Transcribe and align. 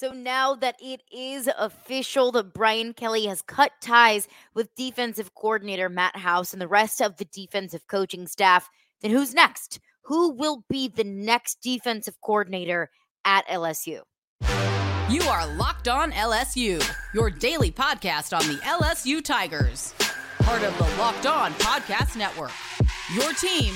So 0.00 0.12
now 0.12 0.54
that 0.54 0.76
it 0.80 1.02
is 1.12 1.46
official 1.58 2.32
that 2.32 2.54
Brian 2.54 2.94
Kelly 2.94 3.26
has 3.26 3.42
cut 3.42 3.72
ties 3.82 4.28
with 4.54 4.74
defensive 4.74 5.34
coordinator 5.34 5.90
Matt 5.90 6.16
House 6.16 6.54
and 6.54 6.62
the 6.62 6.66
rest 6.66 7.02
of 7.02 7.18
the 7.18 7.26
defensive 7.26 7.86
coaching 7.86 8.26
staff, 8.26 8.70
then 9.02 9.10
who's 9.10 9.34
next? 9.34 9.78
Who 10.04 10.30
will 10.30 10.64
be 10.70 10.88
the 10.88 11.04
next 11.04 11.60
defensive 11.60 12.18
coordinator 12.22 12.88
at 13.26 13.46
LSU? 13.46 14.00
You 15.10 15.22
are 15.24 15.46
Locked 15.56 15.88
On 15.88 16.12
LSU, 16.12 16.82
your 17.12 17.28
daily 17.28 17.70
podcast 17.70 18.34
on 18.34 18.50
the 18.50 18.58
LSU 18.62 19.22
Tigers, 19.22 19.92
part 20.38 20.62
of 20.62 20.74
the 20.78 20.96
Locked 20.98 21.26
On 21.26 21.52
Podcast 21.52 22.16
Network. 22.16 22.52
Your 23.14 23.34
team 23.34 23.74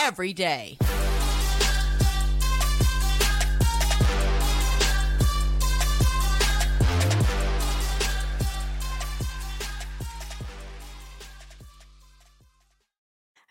every 0.00 0.32
day. 0.32 0.76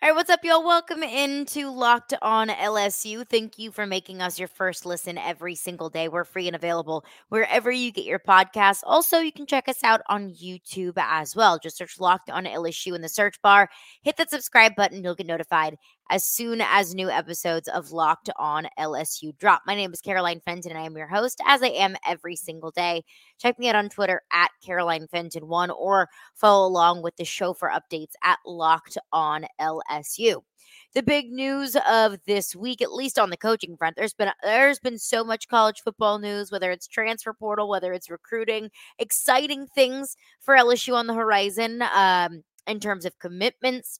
All 0.02 0.08
right, 0.08 0.16
what's 0.16 0.30
up, 0.30 0.46
y'all? 0.46 0.64
Welcome 0.64 1.04
into 1.04 1.70
Locked 1.70 2.14
On 2.22 2.48
LSU. 2.48 3.28
Thank 3.28 3.60
you 3.60 3.70
for 3.70 3.86
making 3.86 4.22
us 4.22 4.40
your 4.40 4.48
first 4.48 4.86
listen 4.86 5.18
every 5.18 5.56
single 5.56 5.90
day. 5.90 6.08
We're 6.08 6.24
free 6.24 6.48
and 6.48 6.56
available 6.56 7.04
wherever 7.28 7.70
you 7.70 7.92
get 7.92 8.06
your 8.06 8.18
podcasts. 8.18 8.80
Also, 8.86 9.20
you 9.20 9.34
can 9.34 9.46
check 9.46 9.68
us 9.68 9.84
out 9.84 10.00
on 10.08 10.30
YouTube 10.32 10.94
as 10.96 11.36
well. 11.36 11.60
Just 11.60 11.76
search 11.76 12.00
Locked 12.00 12.30
On 12.30 12.46
LSU 12.46 12.96
in 12.96 13.02
the 13.02 13.10
search 13.10 13.42
bar. 13.42 13.70
Hit 14.02 14.16
that 14.16 14.30
subscribe 14.30 14.74
button. 14.74 15.04
You'll 15.04 15.16
get 15.16 15.28
notified 15.28 15.76
as 16.10 16.26
soon 16.26 16.62
as 16.62 16.96
new 16.96 17.10
episodes 17.10 17.68
of 17.68 17.92
Locked 17.92 18.30
On 18.38 18.68
LSU 18.80 19.38
drop. 19.38 19.62
My 19.66 19.76
name 19.76 19.94
is 19.94 20.02
Caroline 20.02 20.42
Fenton, 20.44 20.72
and 20.72 20.80
I 20.80 20.84
am 20.84 20.98
your 20.98 21.08
host, 21.08 21.40
as 21.46 21.62
I 21.62 21.68
am 21.68 21.96
every 22.08 22.36
single 22.36 22.72
day. 22.72 23.04
Check 23.38 23.60
me 23.60 23.70
out 23.70 23.76
on 23.76 23.90
Twitter 23.90 24.22
at 24.34 24.50
Caroline 24.66 25.08
Fenton1 25.14 25.70
or 25.78 26.10
follow 26.34 26.68
along 26.68 27.04
with 27.04 27.16
the 27.18 27.26
show 27.26 27.54
for 27.54 27.70
updates 27.70 28.14
at 28.24 28.40
Locked 28.46 28.98
On 29.14 29.46
LSU 29.62 30.42
the 30.94 31.04
big 31.04 31.32
news 31.32 31.76
of 31.90 32.18
this 32.26 32.56
week 32.56 32.82
at 32.82 32.94
least 32.94 33.18
on 33.18 33.30
the 33.30 33.38
coaching 33.38 33.76
front 33.78 33.96
there's 33.96 34.14
been 34.14 34.30
there's 34.44 34.80
been 34.80 34.98
so 34.98 35.24
much 35.24 35.48
college 35.48 35.82
football 35.82 36.20
news 36.20 36.52
whether 36.52 36.70
it's 36.72 36.88
transfer 36.88 37.34
portal 37.34 37.70
whether 37.70 37.94
it's 37.94 38.10
recruiting 38.10 38.70
exciting 38.98 39.68
things 39.68 40.16
for 40.40 40.56
LSU 40.56 40.94
on 40.94 41.08
the 41.08 41.14
horizon 41.14 41.82
um, 41.96 42.44
in 42.68 42.80
terms 42.80 43.06
of 43.06 43.18
commitments 43.20 44.00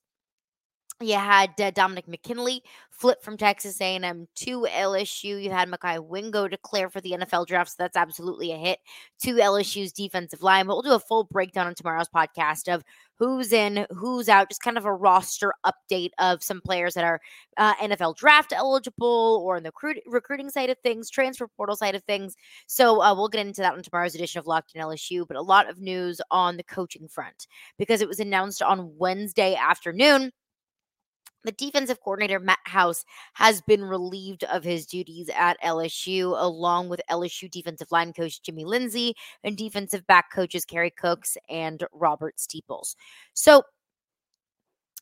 you 1.02 1.16
had 1.16 1.52
uh, 1.62 1.72
Dominick 1.72 2.08
McKinley 2.08 2.62
flip 2.92 3.24
from 3.24 3.38
Texas 3.38 3.80
A&M 3.80 4.28
to 4.36 4.68
LSU. 4.70 5.42
You 5.42 5.50
had 5.50 5.70
Mekhi 5.70 6.06
Wingo 6.06 6.48
declare 6.48 6.90
for 6.90 7.00
the 7.00 7.12
NFL 7.12 7.48
draft, 7.48 7.70
so 7.70 7.76
that's 7.80 7.96
absolutely 7.96 8.52
a 8.52 8.58
hit 8.58 8.80
to 9.22 9.36
LSU's 9.36 9.94
defensive 9.94 10.44
line. 10.44 10.66
But 10.66 10.76
we'll 10.76 10.82
do 10.82 10.94
a 10.94 11.00
full 11.00 11.24
breakdown 11.24 11.68
on 11.68 11.76
tomorrow's 11.76 12.10
podcast 12.10 12.74
of 12.74 12.84
who's 13.16 13.54
in, 13.54 13.86
who's 13.92 14.28
out, 14.28 14.50
just 14.50 14.62
kind 14.62 14.78
of 14.78 14.84
a 14.84 14.94
roster 14.94 15.54
update 15.66 16.12
of 16.20 16.44
some 16.44 16.60
players 16.60 16.94
that 16.96 17.06
are 17.06 17.22
uh, 17.56 17.76
NFL 17.76 18.18
draft 18.18 18.52
eligible 18.52 19.42
or 19.46 19.58
in 19.58 19.64
the 19.64 19.70
recruit- 19.70 20.04
recruiting 20.06 20.50
side 20.50 20.70
of 20.70 20.78
things, 20.80 21.10
transfer 21.10 21.48
portal 21.48 21.78
side 21.78 21.96
of 21.96 22.04
things. 22.04 22.36
So 22.68 23.02
uh, 23.02 23.16
we'll 23.16 23.30
get 23.30 23.46
into 23.46 23.62
that 23.62 23.74
on 23.74 23.84
tomorrow's 23.84 24.16
edition 24.16 24.40
of 24.40 24.48
Locked 24.48 24.76
in 24.76 24.82
LSU. 24.82 25.26
But 25.26 25.38
a 25.38 25.42
lot 25.42 25.70
of 25.70 25.80
news 25.80 26.20
on 26.30 26.58
the 26.58 26.64
coaching 26.64 27.08
front 27.08 27.48
because 27.78 28.02
it 28.02 28.08
was 28.08 28.20
announced 28.20 28.62
on 28.62 28.98
Wednesday 28.98 29.56
afternoon 29.56 30.32
the 31.44 31.52
defensive 31.52 32.02
coordinator, 32.02 32.40
Matt 32.40 32.60
House, 32.66 33.06
has 33.34 33.62
been 33.62 33.84
relieved 33.84 34.44
of 34.46 34.64
his 34.64 34.86
duties 34.86 35.30
at 35.36 35.62
LSU, 35.62 36.36
along 36.40 36.90
with 36.90 37.02
LSU 37.10 37.50
defensive 37.50 37.92
line 37.92 38.14
coach 38.14 38.42
Jimmy 38.42 38.66
Lindsey 38.66 39.16
and 39.44 39.58
defensive 39.58 40.06
back 40.08 40.32
coaches 40.32 40.66
Kerry 40.66 40.92
Cooks 40.92 41.38
and 41.50 41.84
Robert 41.94 42.40
Steeples. 42.40 42.96
So 43.34 43.64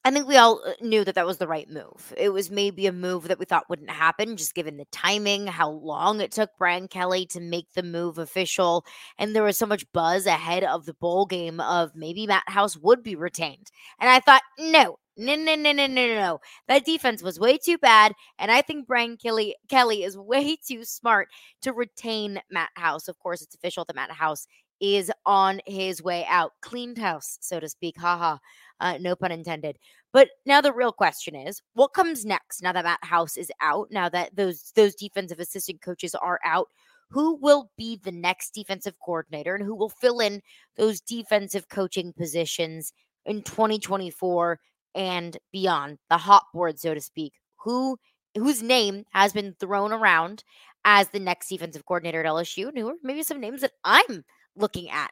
I 0.08 0.12
think 0.12 0.28
we 0.28 0.38
all 0.38 0.62
uh, 0.66 0.72
knew 0.80 1.04
that 1.04 1.16
that 1.16 1.26
was 1.26 1.38
the 1.38 1.50
right 1.50 1.70
move. 1.70 2.14
It 2.16 2.30
was 2.30 2.50
maybe 2.50 2.88
a 2.88 2.94
move 2.94 3.28
that 3.28 3.40
we 3.40 3.46
thought 3.46 3.70
wouldn't 3.70 3.90
happen, 3.90 4.38
just 4.38 4.56
given 4.56 4.78
the 4.78 4.86
timing, 4.90 5.48
how 5.48 5.70
long 5.70 6.22
it 6.22 6.32
took 6.32 6.52
Brian 6.58 6.88
Kelly 6.88 7.26
to 7.28 7.42
make 7.42 7.74
the 7.74 7.84
move 7.84 8.18
official. 8.18 8.86
And 9.18 9.36
there 9.36 9.44
was 9.44 9.58
so 9.58 9.66
much 9.66 9.92
buzz 9.92 10.26
ahead 10.26 10.64
of 10.64 10.86
the 10.86 10.94
bowl 10.94 11.26
game 11.26 11.60
of 11.60 11.92
maybe 11.94 12.26
Matt 12.26 12.48
House 12.48 12.78
would 12.78 13.04
be 13.04 13.16
retained. 13.16 13.70
And 14.00 14.10
I 14.10 14.22
thought, 14.22 14.44
no, 14.58 14.98
no, 15.18 15.36
no, 15.36 15.56
no, 15.56 15.72
no, 15.72 15.88
no, 15.88 16.08
no. 16.08 16.40
That 16.68 16.86
defense 16.86 17.24
was 17.24 17.40
way 17.40 17.58
too 17.58 17.78
bad. 17.78 18.14
And 18.40 18.52
I 18.52 18.62
think 18.62 18.88
Brian 18.88 19.18
Kelly, 19.18 19.56
Kelly 19.70 20.04
is 20.04 20.18
way 20.18 20.58
too 20.58 20.84
smart 20.86 21.30
to 21.62 21.74
retain 21.74 22.40
Matt 22.52 22.70
House. 22.76 23.08
Of 23.08 23.20
course, 23.20 23.42
it's 23.42 23.56
official 23.56 23.86
that 23.86 23.96
Matt 23.96 24.12
House 24.12 24.48
is 24.80 25.12
on 25.26 25.60
his 25.66 26.04
way 26.04 26.26
out. 26.30 26.52
Cleaned 26.62 26.98
house, 26.98 27.38
so 27.42 27.60
to 27.60 27.68
speak. 27.68 28.00
Haha. 28.00 28.38
Uh, 28.80 28.98
no 29.02 29.16
pun 29.16 29.32
intended. 29.32 29.78
But 30.14 30.30
now 30.46 30.62
the 30.62 30.72
real 30.72 30.92
question 30.92 31.36
is, 31.36 31.62
what 31.74 31.94
comes 31.94 32.26
next? 32.26 32.62
Now 32.62 32.72
that 32.74 32.86
Matt 32.86 33.04
House 33.04 33.38
is 33.38 33.52
out, 33.60 33.88
now 33.92 34.08
that 34.10 34.36
those 34.36 34.72
those 34.76 34.96
defensive 34.96 35.40
assistant 35.40 35.82
coaches 35.82 36.14
are 36.16 36.40
out, 36.46 36.68
who 37.10 37.36
will 37.36 37.72
be 37.78 38.00
the 38.04 38.12
next 38.12 38.52
defensive 38.54 38.96
coordinator 39.04 39.56
and 39.56 39.66
who 39.66 39.76
will 39.76 39.90
fill 39.90 40.20
in 40.20 40.42
those 40.76 41.02
defensive 41.02 41.70
coaching 41.70 42.14
positions 42.14 42.94
in 43.26 43.42
2024 43.44 44.60
and 44.96 45.38
beyond, 45.52 45.98
the 46.10 46.18
hot 46.18 46.46
board, 46.54 46.80
so 46.80 46.94
to 46.94 47.02
speak, 47.02 47.34
who 47.64 47.98
whose 48.36 48.62
name 48.62 49.04
has 49.12 49.34
been 49.34 49.56
thrown 49.60 49.92
around 49.92 50.44
as 50.86 51.10
the 51.10 51.20
next 51.20 51.50
defensive 51.50 51.86
coordinator 51.86 52.22
at 52.22 52.26
LSU, 52.26 52.70
and 52.70 52.78
who 52.78 52.90
are 52.90 52.96
maybe 53.04 53.24
some 53.24 53.40
names 53.40 53.62
that 53.62 53.72
I'm 53.84 54.24
looking 54.56 54.90
at. 54.90 55.12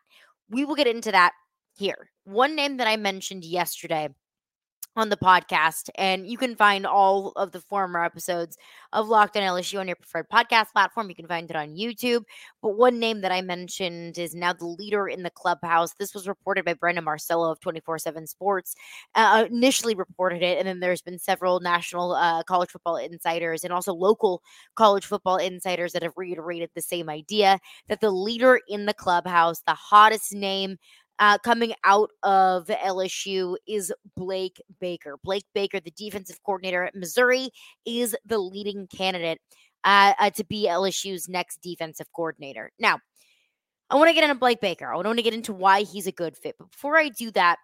We 0.50 0.64
will 0.64 0.76
get 0.76 0.88
into 0.88 1.12
that 1.12 1.34
here. 1.76 2.12
One 2.24 2.56
name 2.56 2.78
that 2.78 2.88
I 2.88 2.98
mentioned 2.98 3.44
yesterday 3.44 4.10
on 4.96 5.10
the 5.10 5.18
podcast. 5.18 5.90
And 5.96 6.28
you 6.28 6.38
can 6.38 6.56
find 6.56 6.86
all 6.86 7.32
of 7.36 7.52
the 7.52 7.62
former 7.62 8.04
episodes 8.04 8.58
of 8.94 9.08
Locked 9.08 9.36
on 9.38 9.44
LSU 9.44 9.80
on 9.80 9.88
your 9.88 9.96
preferred 9.96 10.30
podcast 10.30 10.72
platform. 10.72 11.10
You 11.10 11.16
can 11.16 11.28
find 11.28 11.50
it 11.50 11.56
on 11.56 11.76
YouTube. 11.76 12.24
But 12.62 12.78
one 12.78 13.00
name 13.00 13.22
that 13.22 13.32
I 13.32 13.42
mentioned 13.42 14.18
is 14.18 14.34
now 14.34 14.54
the 14.54 14.66
leader 14.66 15.08
in 15.08 15.24
the 15.24 15.30
clubhouse. 15.30 15.94
This 15.94 16.14
was 16.14 16.28
reported 16.28 16.66
by 16.66 16.74
Brandon 16.74 17.04
Marcello 17.04 17.52
of 17.52 17.60
24 17.60 18.00
7 18.00 18.28
Sports. 18.28 18.76
Uh, 19.16 19.46
initially 19.50 19.96
reported 19.96 20.42
it. 20.42 20.58
And 20.58 20.68
then 20.68 20.80
there's 20.80 21.02
been 21.02 21.20
several 21.20 21.60
national 21.60 22.14
uh, 22.14 22.44
college 22.44 22.70
football 22.70 22.98
insiders 22.98 23.64
and 23.64 23.74
also 23.74 23.94
local 23.94 24.42
college 24.76 25.06
football 25.06 25.38
insiders 25.38 25.94
that 25.94 26.04
have 26.04 26.14
reiterated 26.16 26.70
the 26.74 26.82
same 26.82 27.10
idea 27.10 27.60
that 27.88 28.02
the 28.02 28.12
leader 28.12 28.60
in 28.68 28.86
the 28.86 28.94
clubhouse, 28.94 29.62
the 29.66 29.74
hottest 29.74 30.34
name, 30.34 30.78
uh, 31.20 31.38
coming 31.40 31.74
out 31.84 32.12
of 32.24 32.68
LSU 32.68 33.56
is 33.68 33.94
Blake 34.16 34.62
Baker. 34.80 35.18
Blake 35.24 35.46
Baker, 35.54 35.80
the 35.80 35.92
defensive 35.92 36.42
coordinator 36.44 36.84
at 36.84 36.96
Missouri, 36.96 37.50
is 37.86 38.16
the 38.26 38.38
leading 38.38 38.88
candidate 38.88 39.40
uh, 39.84 40.14
uh, 40.20 40.30
to 40.32 40.44
be 40.44 40.68
LSU's 40.68 41.30
next 41.30 41.62
defensive 41.62 42.08
coordinator. 42.14 42.72
Now, 42.80 43.00
I 43.90 43.96
want 43.96 44.10
to 44.10 44.14
get 44.14 44.24
into 44.24 44.36
Blake 44.36 44.62
Baker. 44.62 44.92
I 44.92 44.96
want 44.96 45.18
to 45.18 45.24
get 45.24 45.34
into 45.34 45.54
why 45.54 45.84
he's 45.84 46.08
a 46.08 46.12
good 46.12 46.36
fit. 46.36 46.56
But 46.58 46.72
before 46.72 46.98
I 46.98 47.10
do 47.10 47.32
that, 47.32 47.58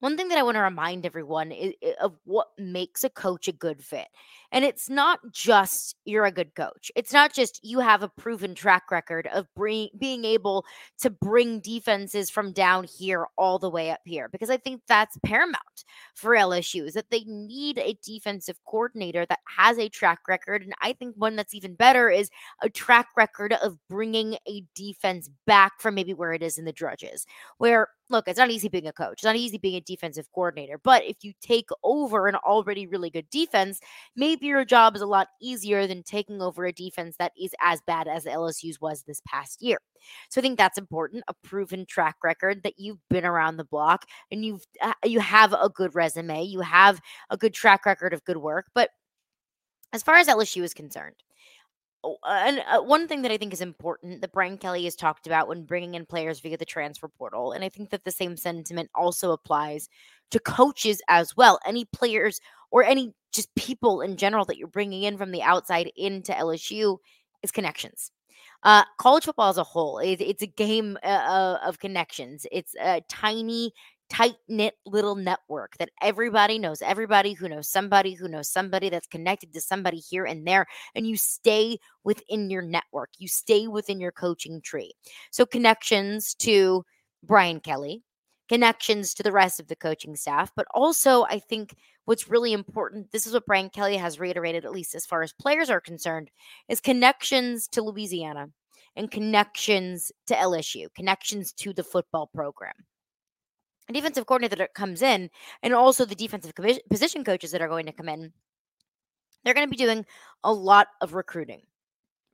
one 0.00 0.18
thing 0.18 0.28
that 0.28 0.38
I 0.38 0.42
want 0.42 0.56
to 0.56 0.60
remind 0.60 1.06
everyone 1.06 1.50
is, 1.50 1.72
of 1.98 2.14
what 2.24 2.48
makes 2.58 3.04
a 3.04 3.10
coach 3.10 3.48
a 3.48 3.52
good 3.52 3.82
fit. 3.82 4.06
And 4.54 4.64
it's 4.64 4.88
not 4.88 5.18
just 5.32 5.96
you're 6.04 6.26
a 6.26 6.30
good 6.30 6.54
coach. 6.54 6.92
It's 6.94 7.12
not 7.12 7.34
just 7.34 7.58
you 7.64 7.80
have 7.80 8.04
a 8.04 8.08
proven 8.08 8.54
track 8.54 8.84
record 8.92 9.26
of 9.34 9.52
bring, 9.56 9.88
being 9.98 10.24
able 10.24 10.64
to 11.00 11.10
bring 11.10 11.58
defenses 11.58 12.30
from 12.30 12.52
down 12.52 12.84
here 12.84 13.26
all 13.36 13.58
the 13.58 13.68
way 13.68 13.90
up 13.90 13.98
here, 14.04 14.28
because 14.28 14.50
I 14.50 14.56
think 14.56 14.82
that's 14.86 15.18
paramount 15.26 15.84
for 16.14 16.36
LSU 16.36 16.86
is 16.86 16.94
that 16.94 17.10
they 17.10 17.24
need 17.26 17.78
a 17.78 17.98
defensive 18.04 18.56
coordinator 18.64 19.26
that 19.26 19.40
has 19.58 19.76
a 19.76 19.88
track 19.88 20.20
record. 20.28 20.62
And 20.62 20.72
I 20.80 20.92
think 20.92 21.16
one 21.16 21.34
that's 21.34 21.54
even 21.54 21.74
better 21.74 22.08
is 22.08 22.30
a 22.62 22.70
track 22.70 23.08
record 23.16 23.54
of 23.54 23.76
bringing 23.88 24.36
a 24.48 24.62
defense 24.76 25.28
back 25.48 25.80
from 25.80 25.96
maybe 25.96 26.14
where 26.14 26.32
it 26.32 26.44
is 26.44 26.58
in 26.58 26.64
the 26.64 26.72
drudges, 26.72 27.26
where 27.58 27.88
look, 28.10 28.28
it's 28.28 28.38
not 28.38 28.50
easy 28.50 28.68
being 28.68 28.86
a 28.86 28.92
coach. 28.92 29.14
It's 29.14 29.24
not 29.24 29.36
easy 29.36 29.58
being 29.58 29.76
a 29.76 29.80
defensive 29.80 30.30
coordinator. 30.34 30.78
But 30.82 31.04
if 31.04 31.16
you 31.22 31.32
take 31.40 31.68
over 31.82 32.28
an 32.28 32.36
already 32.36 32.86
really 32.86 33.10
good 33.10 33.28
defense, 33.30 33.80
maybe 34.14 34.43
your 34.44 34.64
job 34.64 34.96
is 34.96 35.02
a 35.02 35.06
lot 35.06 35.28
easier 35.40 35.86
than 35.86 36.02
taking 36.02 36.40
over 36.42 36.64
a 36.64 36.72
defense 36.72 37.16
that 37.18 37.32
is 37.40 37.54
as 37.60 37.80
bad 37.86 38.08
as 38.08 38.24
LSU's 38.24 38.80
was 38.80 39.02
this 39.02 39.20
past 39.26 39.62
year. 39.62 39.78
So 40.28 40.40
I 40.40 40.42
think 40.42 40.58
that's 40.58 40.78
important, 40.78 41.24
a 41.28 41.34
proven 41.42 41.86
track 41.86 42.16
record 42.22 42.62
that 42.62 42.74
you've 42.78 43.00
been 43.10 43.24
around 43.24 43.56
the 43.56 43.64
block 43.64 44.06
and 44.30 44.44
you've 44.44 44.64
uh, 44.80 44.92
you 45.04 45.20
have 45.20 45.52
a 45.52 45.68
good 45.68 45.94
resume, 45.94 46.44
you 46.44 46.60
have 46.60 47.00
a 47.30 47.36
good 47.36 47.54
track 47.54 47.86
record 47.86 48.12
of 48.12 48.24
good 48.24 48.38
work, 48.38 48.66
but 48.74 48.90
as 49.92 50.02
far 50.02 50.16
as 50.16 50.28
LSU 50.28 50.62
is 50.62 50.74
concerned, 50.74 51.14
Oh, 52.04 52.18
and 52.26 52.62
uh, 52.68 52.82
one 52.82 53.08
thing 53.08 53.22
that 53.22 53.32
I 53.32 53.38
think 53.38 53.54
is 53.54 53.62
important 53.62 54.20
that 54.20 54.32
Brian 54.32 54.58
Kelly 54.58 54.84
has 54.84 54.94
talked 54.94 55.26
about 55.26 55.48
when 55.48 55.64
bringing 55.64 55.94
in 55.94 56.04
players 56.04 56.38
via 56.38 56.58
the 56.58 56.66
transfer 56.66 57.08
portal, 57.08 57.52
and 57.52 57.64
I 57.64 57.70
think 57.70 57.88
that 57.90 58.04
the 58.04 58.10
same 58.10 58.36
sentiment 58.36 58.90
also 58.94 59.32
applies 59.32 59.88
to 60.30 60.38
coaches 60.38 61.00
as 61.08 61.36
well. 61.36 61.58
Any 61.66 61.84
players 61.86 62.40
or 62.70 62.82
any 62.84 63.14
just 63.32 63.54
people 63.54 64.00
in 64.00 64.16
general 64.16 64.44
that 64.46 64.56
you're 64.56 64.68
bringing 64.68 65.02
in 65.02 65.18
from 65.18 65.32
the 65.32 65.42
outside 65.42 65.90
into 65.96 66.32
LSU 66.32 66.98
is 67.42 67.50
connections. 67.50 68.10
Uh, 68.62 68.84
college 68.98 69.24
football 69.24 69.50
as 69.50 69.58
a 69.58 69.64
whole, 69.64 69.98
it, 69.98 70.20
it's 70.20 70.42
a 70.42 70.46
game 70.46 70.96
uh, 71.02 71.06
uh 71.06 71.58
of 71.64 71.78
connections. 71.78 72.46
It's 72.50 72.74
a 72.80 73.02
tiny 73.08 73.72
tight 74.10 74.36
knit 74.48 74.74
little 74.86 75.16
network 75.16 75.76
that 75.78 75.90
everybody 76.02 76.58
knows 76.58 76.82
everybody 76.82 77.32
who 77.32 77.48
knows 77.48 77.68
somebody 77.68 78.14
who 78.14 78.28
knows 78.28 78.48
somebody 78.48 78.88
that's 78.88 79.06
connected 79.06 79.52
to 79.52 79.60
somebody 79.60 79.98
here 79.98 80.24
and 80.24 80.46
there. 80.46 80.66
And 80.94 81.06
you 81.06 81.16
stay 81.16 81.78
within 82.04 82.50
your 82.50 82.62
network, 82.62 83.10
you 83.18 83.28
stay 83.28 83.66
within 83.66 84.00
your 84.00 84.12
coaching 84.12 84.60
tree. 84.60 84.92
So, 85.30 85.46
connections 85.46 86.34
to 86.36 86.84
Brian 87.22 87.60
Kelly, 87.60 88.02
connections 88.48 89.14
to 89.14 89.22
the 89.22 89.32
rest 89.32 89.60
of 89.60 89.68
the 89.68 89.76
coaching 89.76 90.16
staff, 90.16 90.52
but 90.54 90.66
also 90.74 91.24
I 91.24 91.38
think 91.38 91.74
what's 92.04 92.28
really 92.28 92.52
important, 92.52 93.10
this 93.10 93.26
is 93.26 93.32
what 93.32 93.46
Brian 93.46 93.70
Kelly 93.70 93.96
has 93.96 94.20
reiterated, 94.20 94.64
at 94.64 94.72
least 94.72 94.94
as 94.94 95.06
far 95.06 95.22
as 95.22 95.32
players 95.32 95.70
are 95.70 95.80
concerned, 95.80 96.30
is 96.68 96.80
connections 96.80 97.66
to 97.68 97.82
Louisiana 97.82 98.48
and 98.96 99.10
connections 99.10 100.12
to 100.26 100.34
LSU, 100.34 100.86
connections 100.94 101.52
to 101.54 101.72
the 101.72 101.82
football 101.84 102.28
program 102.34 102.74
A 103.88 103.92
defensive 103.92 104.26
coordinator 104.26 104.56
that 104.56 104.74
comes 104.74 105.02
in, 105.02 105.30
and 105.62 105.74
also 105.74 106.04
the 106.04 106.14
defensive 106.14 106.52
position 106.90 107.24
coaches 107.24 107.50
that 107.52 107.62
are 107.62 107.68
going 107.68 107.86
to 107.86 107.92
come 107.92 108.08
in, 108.08 108.32
they're 109.44 109.54
going 109.54 109.66
to 109.66 109.70
be 109.70 109.76
doing 109.76 110.06
a 110.42 110.52
lot 110.52 110.88
of 111.00 111.14
recruiting. 111.14 111.62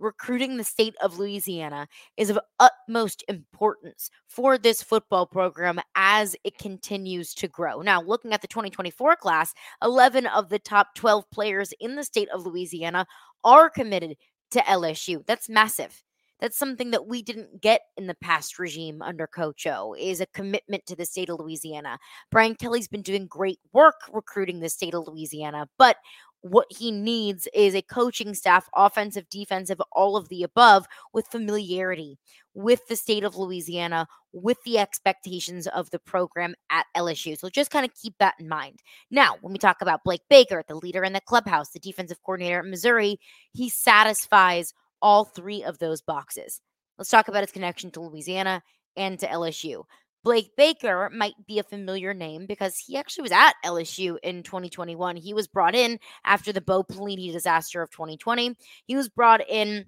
Recruiting 0.00 0.56
the 0.56 0.64
state 0.64 0.94
of 1.02 1.18
Louisiana 1.18 1.86
is 2.16 2.30
of 2.30 2.38
utmost 2.58 3.22
importance 3.28 4.10
for 4.26 4.56
this 4.56 4.82
football 4.82 5.26
program 5.26 5.78
as 5.94 6.34
it 6.42 6.56
continues 6.56 7.34
to 7.34 7.48
grow. 7.48 7.82
Now, 7.82 8.00
looking 8.00 8.32
at 8.32 8.40
the 8.40 8.48
2024 8.48 9.16
class, 9.16 9.52
11 9.82 10.26
of 10.26 10.48
the 10.48 10.58
top 10.58 10.94
12 10.94 11.30
players 11.30 11.74
in 11.80 11.96
the 11.96 12.04
state 12.04 12.30
of 12.30 12.46
Louisiana 12.46 13.06
are 13.44 13.68
committed 13.68 14.16
to 14.52 14.60
LSU. 14.60 15.22
That's 15.26 15.50
massive. 15.50 16.02
That's 16.40 16.56
something 16.56 16.90
that 16.92 17.06
we 17.06 17.22
didn't 17.22 17.60
get 17.60 17.82
in 17.98 18.06
the 18.06 18.16
past 18.22 18.58
regime 18.58 19.02
under 19.02 19.26
Coach 19.26 19.66
O 19.66 19.94
is 19.98 20.22
a 20.22 20.26
commitment 20.26 20.86
to 20.86 20.96
the 20.96 21.04
state 21.04 21.28
of 21.28 21.38
Louisiana. 21.38 21.98
Brian 22.30 22.54
Kelly's 22.54 22.88
been 22.88 23.02
doing 23.02 23.26
great 23.26 23.58
work 23.74 23.96
recruiting 24.10 24.60
the 24.60 24.70
state 24.70 24.94
of 24.94 25.06
Louisiana, 25.06 25.68
but 25.78 25.96
what 26.42 26.66
he 26.70 26.90
needs 26.90 27.46
is 27.54 27.74
a 27.74 27.82
coaching 27.82 28.34
staff, 28.34 28.68
offensive, 28.74 29.28
defensive, 29.28 29.80
all 29.92 30.16
of 30.16 30.28
the 30.28 30.42
above, 30.42 30.86
with 31.12 31.26
familiarity 31.26 32.18
with 32.54 32.86
the 32.88 32.96
state 32.96 33.24
of 33.24 33.36
Louisiana, 33.36 34.06
with 34.32 34.58
the 34.64 34.78
expectations 34.78 35.66
of 35.68 35.90
the 35.90 35.98
program 35.98 36.54
at 36.70 36.86
LSU. 36.96 37.38
So 37.38 37.48
just 37.48 37.70
kind 37.70 37.84
of 37.84 37.94
keep 37.94 38.14
that 38.18 38.34
in 38.40 38.48
mind. 38.48 38.80
Now, 39.10 39.36
when 39.40 39.52
we 39.52 39.58
talk 39.58 39.80
about 39.80 40.04
Blake 40.04 40.22
Baker, 40.28 40.62
the 40.66 40.74
leader 40.74 41.04
in 41.04 41.12
the 41.12 41.20
clubhouse, 41.20 41.70
the 41.70 41.78
defensive 41.78 42.22
coordinator 42.24 42.60
at 42.60 42.66
Missouri, 42.66 43.18
he 43.52 43.68
satisfies 43.68 44.74
all 45.02 45.24
three 45.24 45.62
of 45.62 45.78
those 45.78 46.02
boxes. 46.02 46.60
Let's 46.98 47.10
talk 47.10 47.28
about 47.28 47.42
his 47.42 47.52
connection 47.52 47.90
to 47.92 48.00
Louisiana 48.00 48.62
and 48.96 49.18
to 49.20 49.26
LSU. 49.26 49.84
Blake 50.22 50.54
Baker 50.56 51.10
might 51.14 51.34
be 51.46 51.58
a 51.58 51.62
familiar 51.62 52.12
name 52.12 52.46
because 52.46 52.76
he 52.76 52.96
actually 52.96 53.22
was 53.22 53.32
at 53.32 53.54
LSU 53.64 54.18
in 54.22 54.42
2021. 54.42 55.16
He 55.16 55.32
was 55.32 55.48
brought 55.48 55.74
in 55.74 55.98
after 56.24 56.52
the 56.52 56.60
Bo 56.60 56.82
Pelini 56.82 57.32
disaster 57.32 57.80
of 57.82 57.90
2020. 57.90 58.56
He 58.84 58.96
was 58.96 59.08
brought 59.08 59.40
in 59.48 59.86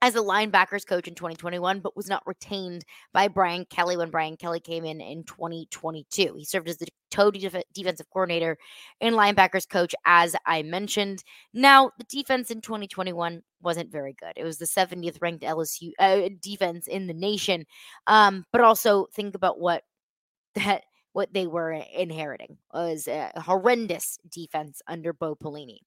as 0.00 0.14
a 0.14 0.20
linebackers 0.20 0.86
coach 0.86 1.08
in 1.08 1.14
2021, 1.14 1.80
but 1.80 1.96
was 1.96 2.08
not 2.08 2.26
retained 2.26 2.84
by 3.12 3.28
Brian 3.28 3.64
Kelly 3.68 3.96
when 3.96 4.10
Brian 4.10 4.36
Kelly 4.36 4.60
came 4.60 4.84
in 4.84 5.00
in 5.00 5.24
2022. 5.24 6.34
He 6.36 6.44
served 6.44 6.68
as 6.68 6.76
the 6.76 6.86
toe 7.10 7.30
def- 7.30 7.62
defensive 7.74 8.08
coordinator 8.12 8.56
and 9.00 9.14
linebackers 9.16 9.68
coach, 9.68 9.94
as 10.04 10.36
I 10.46 10.62
mentioned. 10.62 11.24
Now, 11.52 11.90
the 11.98 12.04
defense 12.04 12.50
in 12.50 12.60
2021 12.60 13.42
wasn't 13.60 13.90
very 13.90 14.14
good. 14.14 14.32
It 14.36 14.44
was 14.44 14.58
the 14.58 14.66
70th 14.66 15.20
ranked 15.20 15.42
LSU 15.42 15.92
uh, 15.98 16.28
defense 16.40 16.86
in 16.86 17.06
the 17.06 17.14
nation. 17.14 17.66
Um, 18.06 18.44
but 18.52 18.60
also 18.60 19.06
think 19.12 19.34
about 19.34 19.58
what 19.58 19.82
that 20.54 20.84
what 21.12 21.32
they 21.32 21.46
were 21.48 21.72
inheriting 21.72 22.58
was 22.72 23.08
a 23.08 23.32
horrendous 23.40 24.18
defense 24.30 24.80
under 24.86 25.12
Bo 25.12 25.34
Pelini. 25.34 25.78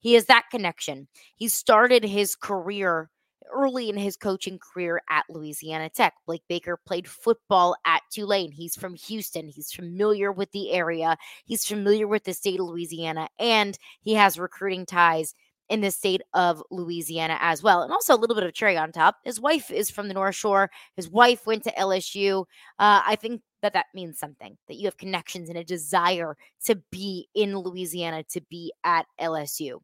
He 0.00 0.14
has 0.14 0.26
that 0.26 0.46
connection. 0.50 1.08
He 1.36 1.48
started 1.48 2.04
his 2.04 2.34
career 2.34 3.10
early 3.52 3.88
in 3.88 3.96
his 3.96 4.16
coaching 4.16 4.58
career 4.58 5.00
at 5.10 5.24
Louisiana 5.28 5.88
Tech. 5.88 6.14
Blake 6.26 6.42
Baker 6.48 6.76
played 6.76 7.08
football 7.08 7.76
at 7.84 8.02
Tulane. 8.10 8.52
He's 8.52 8.76
from 8.76 8.94
Houston. 8.94 9.48
He's 9.48 9.72
familiar 9.72 10.32
with 10.32 10.50
the 10.52 10.72
area. 10.72 11.16
He's 11.44 11.66
familiar 11.66 12.06
with 12.06 12.24
the 12.24 12.34
state 12.34 12.60
of 12.60 12.66
Louisiana, 12.66 13.28
and 13.38 13.78
he 14.00 14.14
has 14.14 14.38
recruiting 14.38 14.86
ties 14.86 15.34
in 15.68 15.80
the 15.80 15.90
state 15.90 16.22
of 16.34 16.62
Louisiana 16.70 17.36
as 17.40 17.62
well. 17.62 17.82
And 17.82 17.92
also 17.92 18.14
a 18.14 18.16
little 18.16 18.36
bit 18.36 18.44
of 18.44 18.54
cherry 18.54 18.76
on 18.76 18.92
top. 18.92 19.16
His 19.24 19.40
wife 19.40 19.70
is 19.70 19.90
from 19.90 20.08
the 20.08 20.14
North 20.14 20.34
Shore. 20.34 20.70
His 20.96 21.08
wife 21.10 21.46
went 21.46 21.64
to 21.64 21.72
LSU. 21.72 22.42
Uh, 22.78 23.02
I 23.04 23.16
think 23.16 23.42
that 23.62 23.72
that 23.72 23.86
means 23.94 24.18
something 24.18 24.56
that 24.68 24.76
you 24.76 24.86
have 24.86 24.96
connections 24.96 25.48
and 25.48 25.58
a 25.58 25.64
desire 25.64 26.36
to 26.64 26.76
be 26.90 27.28
in 27.34 27.56
Louisiana, 27.58 28.22
to 28.30 28.40
be 28.48 28.72
at 28.84 29.06
LSU. 29.20 29.80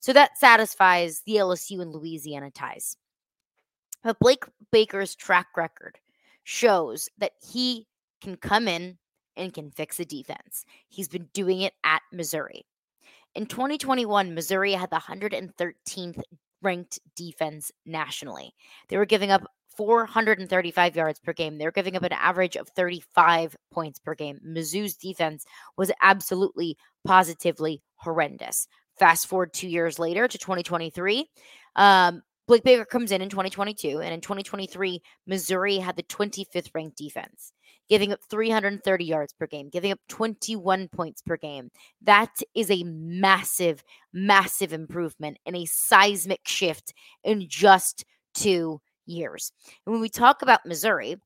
So 0.00 0.12
that 0.12 0.38
satisfies 0.38 1.22
the 1.26 1.36
LSU 1.36 1.80
and 1.82 1.92
Louisiana 1.92 2.50
ties. 2.50 2.96
But 4.02 4.18
Blake 4.18 4.44
Baker's 4.70 5.14
track 5.14 5.48
record 5.56 5.98
shows 6.44 7.08
that 7.18 7.32
he 7.52 7.86
can 8.20 8.36
come 8.36 8.68
in 8.68 8.98
and 9.36 9.54
can 9.54 9.70
fix 9.70 10.00
a 10.00 10.04
defense. 10.04 10.64
He's 10.88 11.08
been 11.08 11.28
doing 11.32 11.60
it 11.60 11.74
at 11.84 12.02
Missouri. 12.12 12.66
In 13.34 13.46
2021, 13.46 14.34
Missouri 14.34 14.72
had 14.72 14.90
the 14.90 14.96
113th 14.96 16.20
ranked 16.62 16.98
defense 17.14 17.70
nationally. 17.86 18.52
They 18.88 18.96
were 18.96 19.06
giving 19.06 19.30
up 19.30 19.44
435 19.76 20.96
yards 20.96 21.20
per 21.20 21.32
game. 21.32 21.56
They 21.56 21.64
were 21.64 21.70
giving 21.70 21.96
up 21.96 22.02
an 22.02 22.12
average 22.12 22.56
of 22.56 22.68
35 22.70 23.56
points 23.70 24.00
per 24.00 24.14
game. 24.14 24.40
Mizzou's 24.44 24.96
defense 24.96 25.44
was 25.76 25.92
absolutely, 26.02 26.76
positively 27.04 27.80
horrendous. 27.94 28.66
Fast 28.98 29.28
forward 29.28 29.52
two 29.52 29.68
years 29.68 30.00
later 30.00 30.26
to 30.26 30.36
2023. 30.36 31.30
Um, 31.76 32.22
Blake 32.48 32.64
Baker 32.64 32.86
comes 32.86 33.12
in 33.12 33.20
in 33.20 33.28
2022, 33.28 34.00
and 34.00 34.14
in 34.14 34.22
2023, 34.22 35.02
Missouri 35.26 35.76
had 35.76 35.96
the 35.96 36.02
25th 36.04 36.70
ranked 36.74 36.96
defense, 36.96 37.52
giving 37.90 38.10
up 38.10 38.20
330 38.30 39.04
yards 39.04 39.34
per 39.34 39.46
game, 39.46 39.68
giving 39.68 39.92
up 39.92 39.98
21 40.08 40.88
points 40.88 41.20
per 41.20 41.36
game. 41.36 41.70
That 42.00 42.40
is 42.54 42.70
a 42.70 42.84
massive, 42.84 43.84
massive 44.14 44.72
improvement 44.72 45.36
and 45.44 45.56
a 45.56 45.66
seismic 45.66 46.48
shift 46.48 46.94
in 47.22 47.44
just 47.50 48.06
two 48.32 48.80
years. 49.04 49.52
And 49.84 49.92
when 49.92 50.00
we 50.00 50.08
talk 50.08 50.40
about 50.40 50.64
Missouri, 50.64 51.16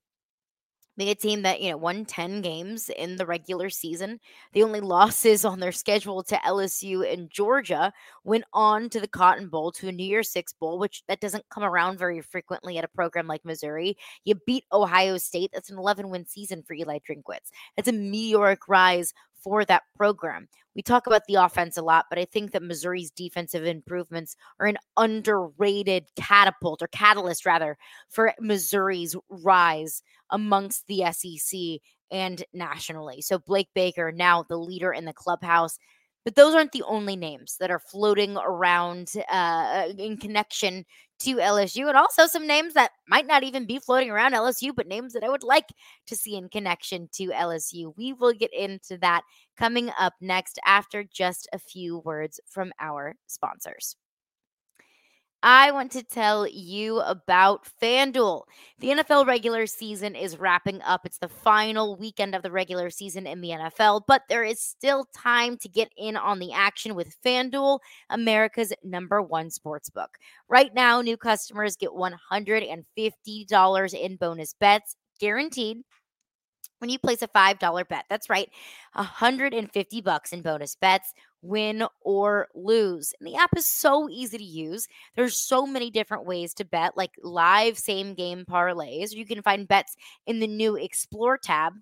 being 1.03 1.11
a 1.11 1.15
team 1.17 1.43
that, 1.43 1.61
you 1.61 1.71
know, 1.71 1.77
won 1.77 2.05
10 2.05 2.43
games 2.43 2.89
in 2.89 3.17
the 3.17 3.27
regular 3.27 3.69
season. 3.69 4.21
The 4.53 4.63
only 4.63 4.79
losses 4.79 5.45
on 5.45 5.59
their 5.59 5.73
schedule 5.73 6.23
to 6.23 6.37
LSU 6.37 7.13
and 7.13 7.29
Georgia 7.29 7.93
went 8.23 8.45
on 8.53 8.89
to 8.91 9.01
the 9.01 9.09
Cotton 9.09 9.49
Bowl, 9.49 9.73
to 9.73 9.89
a 9.89 9.93
New 9.93 10.05
Year's 10.05 10.31
Six 10.31 10.53
Bowl, 10.53 10.79
which 10.79 11.03
that 11.09 11.21
doesn't 11.21 11.49
come 11.51 11.65
around 11.65 11.99
very 11.99 12.21
frequently 12.21 12.79
at 12.79 12.85
a 12.85 12.89
program 12.89 13.27
like 13.27 13.45
Missouri. 13.45 13.97
You 14.25 14.37
beat 14.47 14.65
Ohio 14.73 15.19
State. 15.19 15.51
That's 15.53 15.71
an 15.71 15.79
11 15.79 16.09
win 16.09 16.25
season 16.25 16.63
for 16.63 16.75
Eli 16.75 16.99
Drinkwitz. 16.99 17.51
It's 17.77 17.89
a 17.89 17.93
meteoric 17.93 18.69
rise 18.69 19.13
for 19.43 19.65
that 19.65 19.83
program. 19.97 20.49
We 20.75 20.83
talk 20.83 21.07
about 21.07 21.23
the 21.27 21.35
offense 21.35 21.77
a 21.77 21.83
lot, 21.83 22.07
but 22.09 22.19
I 22.19 22.25
think 22.25 22.53
that 22.53 22.63
Missouri's 22.63 23.11
defensive 23.11 23.65
improvements 23.65 24.37
are 24.59 24.67
an 24.67 24.79
underrated 24.97 26.07
catapult 26.17 26.83
or 26.83 26.89
catalyst, 26.89 27.45
rather, 27.45 27.77
for 28.09 28.33
Missouri's 28.41 29.17
rise 29.29 30.03
amongst 30.31 30.87
the 30.87 31.05
SEC 31.13 31.81
and 32.11 32.45
nationally. 32.53 33.21
So 33.23 33.39
Blake 33.39 33.69
Baker, 33.75 34.13
now 34.13 34.45
the 34.45 34.59
leader 34.59 34.93
in 34.93 35.05
the 35.05 35.13
clubhouse, 35.13 35.79
but 36.25 36.37
those 36.37 36.55
aren't 36.55 36.73
the 36.73 36.85
only 36.85 37.17
names 37.17 37.57
that 37.59 37.71
are 37.71 37.81
floating 37.81 38.37
around 38.37 39.13
uh, 39.29 39.89
in 39.99 40.17
connection 40.17 40.85
to 41.25 41.37
LSU, 41.37 41.89
and 41.89 41.97
also 41.97 42.27
some 42.27 42.47
names 42.47 42.75
that 42.75 42.93
might 43.09 43.27
not 43.27 43.43
even 43.43 43.67
be 43.67 43.79
floating 43.79 44.11
around 44.11 44.33
LSU, 44.33 44.75
but 44.75 44.87
names 44.87 45.13
that 45.13 45.25
I 45.25 45.29
would 45.31 45.43
like 45.43 45.69
to 46.07 46.17
see 46.17 46.37
in 46.37 46.49
connection 46.49 47.09
to 47.15 47.29
LSU. 47.29 47.93
We 47.97 48.13
will 48.13 48.33
get 48.33 48.53
into 48.53 48.99
that 48.99 49.23
coming 49.57 49.91
up 49.99 50.15
next 50.21 50.59
after 50.67 51.05
just 51.05 51.49
a 51.53 51.59
few 51.59 51.99
words 51.99 52.41
from 52.47 52.73
our 52.81 53.15
sponsors. 53.27 53.97
I 55.45 55.73
want 55.73 55.91
to 55.93 56.03
tell 56.05 56.47
you 56.47 57.01
about 57.01 57.67
FanDuel. 57.83 58.43
The 58.79 58.91
NFL 58.91 59.27
regular 59.27 59.67
season 59.67 60.15
is 60.15 60.39
wrapping 60.39 60.81
up. 60.83 61.05
It's 61.05 61.19
the 61.19 61.27
final 61.29 61.97
weekend 61.97 62.37
of 62.37 62.45
the 62.45 62.53
regular 62.53 62.91
season 62.91 63.27
in 63.27 63.41
the 63.41 63.51
NFL, 63.51 64.03
but 64.07 64.23
there 64.29 64.45
is 64.45 64.61
still 64.61 65.05
time 65.13 65.57
to 65.59 65.69
get 65.69 65.91
in 65.97 66.17
on 66.17 66.39
the 66.39 66.53
action 66.53 66.95
with 66.95 67.17
FanDuel, 67.25 67.81
America's 68.11 68.73
number 68.85 69.21
one 69.21 69.51
sports 69.51 69.91
book. 69.91 70.17
Right 70.49 70.73
now, 70.75 71.01
new 71.01 71.17
customers 71.17 71.77
get 71.77 71.91
$150 71.91 73.95
in 73.95 74.17
bonus 74.17 74.55
bets 74.55 74.95
guaranteed 75.19 75.79
when 76.79 76.91
you 76.91 77.01
place 77.01 77.23
a 77.23 77.29
$5 77.29 77.89
bet. 77.89 78.05
That's 78.09 78.31
right, 78.31 78.49
150 78.95 80.01
bucks 80.03 80.33
in 80.33 80.43
bonus 80.43 80.77
bets 80.77 81.13
win 81.43 81.85
or 82.01 82.49
lose. 82.55 83.13
And 83.21 83.27
the 83.27 83.37
app 83.37 83.51
is 83.57 83.67
so 83.67 84.09
easy 84.09 84.39
to 84.39 84.45
use. 84.45 84.87
There's 85.17 85.37
so 85.37 85.67
many 85.67 85.91
different 85.91 86.25
ways 86.25 86.55
to 86.55 86.65
bet, 86.65 86.97
like 86.97 87.11
live 87.23 87.77
same 87.79 88.15
game 88.15 88.45
parlays. 88.49 89.13
You 89.13 89.27
can 89.27 89.43
find 89.43 89.69
bets 89.69 89.97
in 90.27 90.39
the 90.41 90.47
new 90.47 90.77
Explore 90.77 91.39
tab 91.39 91.75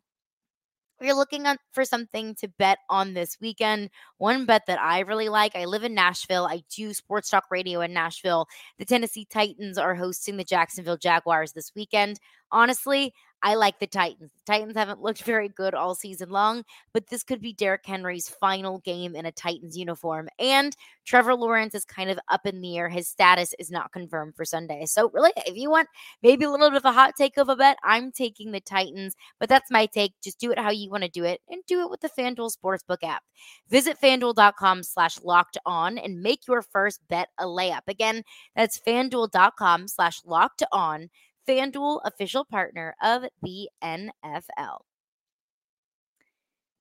If 0.99 1.07
you're 1.07 1.17
looking 1.17 1.47
for 1.73 1.87
something 1.87 2.35
to 2.37 2.49
bet 2.59 2.79
on 2.91 3.15
this 3.15 3.39
weekend, 3.41 3.89
one 4.19 4.45
bet 4.45 4.67
that 4.67 4.79
I 4.79 5.01
really 5.01 5.31
like, 5.31 5.57
I 5.57 5.65
live 5.65 5.83
in 5.83 5.95
Nashville. 5.95 6.47
I 6.47 6.63
do 6.75 6.93
sports 6.93 7.31
talk 7.31 7.45
radio 7.51 7.81
in 7.81 7.95
Nashville. 7.95 8.47
The 8.79 8.85
Tennessee 8.85 9.25
Titans 9.25 9.79
are 9.79 9.95
hosting 9.95 10.37
the 10.37 10.45
Jacksonville 10.45 10.99
Jaguars 10.99 11.53
this 11.53 11.73
weekend. 11.75 12.21
Honestly, 12.53 13.15
I 13.43 13.55
like 13.55 13.79
the 13.79 13.87
Titans. 13.87 14.31
The 14.33 14.53
Titans 14.53 14.77
haven't 14.77 15.03
looked 15.03 15.23
very 15.23 15.49
good 15.49 15.75
all 15.75 15.95
season 15.95 16.31
long, 16.31 16.65
but 16.93 17.07
this 17.09 17.23
could 17.23 17.41
be 17.41 17.53
Derrick 17.53 17.87
Henry's 17.87 18.29
final 18.29 18.79
game 18.81 19.17
in 19.17 19.25
a 19.25 19.33
Titans 19.33 19.77
uniform. 19.77 20.29
And 20.39 20.77
Trevor 21.07 21.35
Lawrence 21.35 21.75
is 21.75 21.85
kind 21.85 22.11
of 22.11 22.19
up 22.29 22.47
in 22.47 22.61
the 22.61 22.77
air. 22.77 22.89
His 22.89 23.09
status 23.09 23.55
is 23.59 23.71
not 23.71 23.93
confirmed 23.93 24.37
for 24.37 24.45
Sunday. 24.45 24.85
So, 24.87 25.11
really, 25.11 25.33
if 25.37 25.57
you 25.57 25.71
want 25.71 25.89
maybe 26.23 26.45
a 26.45 26.51
little 26.51 26.69
bit 26.69 26.77
of 26.77 26.85
a 26.85 26.93
hot 26.93 27.15
take 27.17 27.39
of 27.39 27.49
a 27.49 27.57
bet, 27.57 27.79
I'm 27.83 28.13
taking 28.13 28.53
the 28.53 28.61
Titans, 28.61 29.17
but 29.39 29.49
that's 29.49 29.71
my 29.71 29.87
take. 29.87 30.13
Just 30.23 30.39
do 30.39 30.51
it 30.51 30.59
how 30.59 30.71
you 30.71 30.91
want 30.91 31.05
to 31.05 31.11
do 31.11 31.25
it 31.25 31.41
and 31.49 31.63
do 31.67 31.81
it 31.81 31.91
with 31.91 32.01
the 32.01 32.11
FanDuel 32.11 32.55
Sportsbook 32.55 33.03
app. 33.03 33.23
Visit 33.69 33.99
fanduel.com 34.01 34.83
slash 34.83 35.19
locked 35.23 35.57
on 35.65 35.99
and 35.99 36.23
make 36.23 36.47
your 36.47 36.63
first 36.63 37.01
bet 37.09 37.29
a 37.39 37.45
layup. 37.45 37.83
Again, 37.89 38.23
that's 38.55 38.79
fanduel.com 38.79 39.89
slash 39.89 40.21
locked 40.25 40.63
on 40.73 41.09
FanDuel, 41.49 42.01
official 42.05 42.45
partner 42.45 42.95
of 43.03 43.25
the 43.43 43.69
NFL. 43.83 44.81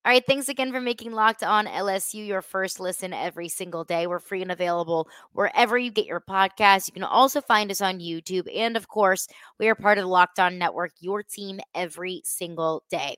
All 0.06 0.14
right, 0.14 0.26
thanks 0.26 0.48
again 0.48 0.72
for 0.72 0.80
making 0.80 1.12
Locked 1.12 1.44
On 1.44 1.66
LSU 1.66 2.26
your 2.26 2.42
first 2.42 2.80
listen 2.80 3.12
every 3.12 3.50
single 3.50 3.84
day. 3.84 4.08
We're 4.08 4.20
free 4.20 4.42
and 4.42 4.52
available 4.52 5.10
wherever 5.34 5.78
you 5.78 5.92
get 5.92 6.06
your 6.06 6.22
podcasts. 6.22 6.88
You 6.88 6.94
can 6.94 7.04
also 7.04 7.42
find 7.42 7.70
us 7.70 7.82
on 7.82 8.00
YouTube. 8.00 8.48
And 8.56 8.78
of 8.78 8.88
course, 8.88 9.28
we 9.60 9.68
are 9.68 9.76
part 9.76 9.98
of 9.98 10.06
the 10.06 10.10
Locked 10.10 10.40
On 10.40 10.58
Network, 10.58 10.94
your 11.02 11.22
team 11.22 11.60
every 11.76 12.22
single 12.24 12.84
day. 12.90 13.18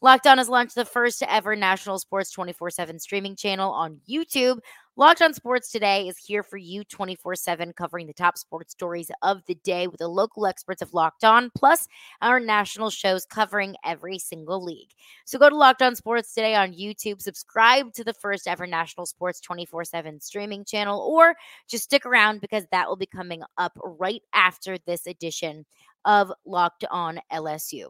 Locked 0.00 0.26
On 0.26 0.38
has 0.38 0.48
launched 0.48 0.74
the 0.74 0.86
first 0.86 1.22
ever 1.28 1.54
national 1.54 1.98
sports 1.98 2.32
24 2.32 2.70
7 2.70 2.98
streaming 2.98 3.36
channel 3.36 3.70
on 3.70 4.00
YouTube. 4.08 4.58
Locked 4.94 5.22
on 5.22 5.32
Sports 5.32 5.70
Today 5.70 6.06
is 6.06 6.18
here 6.18 6.42
for 6.42 6.58
you 6.58 6.84
24 6.84 7.34
7, 7.34 7.72
covering 7.72 8.06
the 8.06 8.12
top 8.12 8.36
sports 8.36 8.72
stories 8.72 9.10
of 9.22 9.42
the 9.46 9.54
day 9.54 9.86
with 9.86 10.00
the 10.00 10.06
local 10.06 10.44
experts 10.44 10.82
of 10.82 10.92
Locked 10.92 11.24
On, 11.24 11.50
plus 11.54 11.88
our 12.20 12.38
national 12.38 12.90
shows 12.90 13.24
covering 13.24 13.74
every 13.86 14.18
single 14.18 14.62
league. 14.62 14.90
So 15.24 15.38
go 15.38 15.48
to 15.48 15.56
Locked 15.56 15.80
On 15.80 15.96
Sports 15.96 16.34
Today 16.34 16.54
on 16.54 16.74
YouTube, 16.74 17.22
subscribe 17.22 17.94
to 17.94 18.04
the 18.04 18.12
first 18.12 18.46
ever 18.46 18.66
national 18.66 19.06
sports 19.06 19.40
24 19.40 19.86
7 19.86 20.20
streaming 20.20 20.62
channel, 20.62 21.00
or 21.00 21.36
just 21.70 21.84
stick 21.84 22.04
around 22.04 22.42
because 22.42 22.66
that 22.70 22.86
will 22.86 22.96
be 22.96 23.06
coming 23.06 23.42
up 23.56 23.72
right 23.82 24.22
after 24.34 24.76
this 24.84 25.06
edition 25.06 25.64
of 26.04 26.30
Locked 26.44 26.84
On 26.90 27.18
LSU 27.32 27.86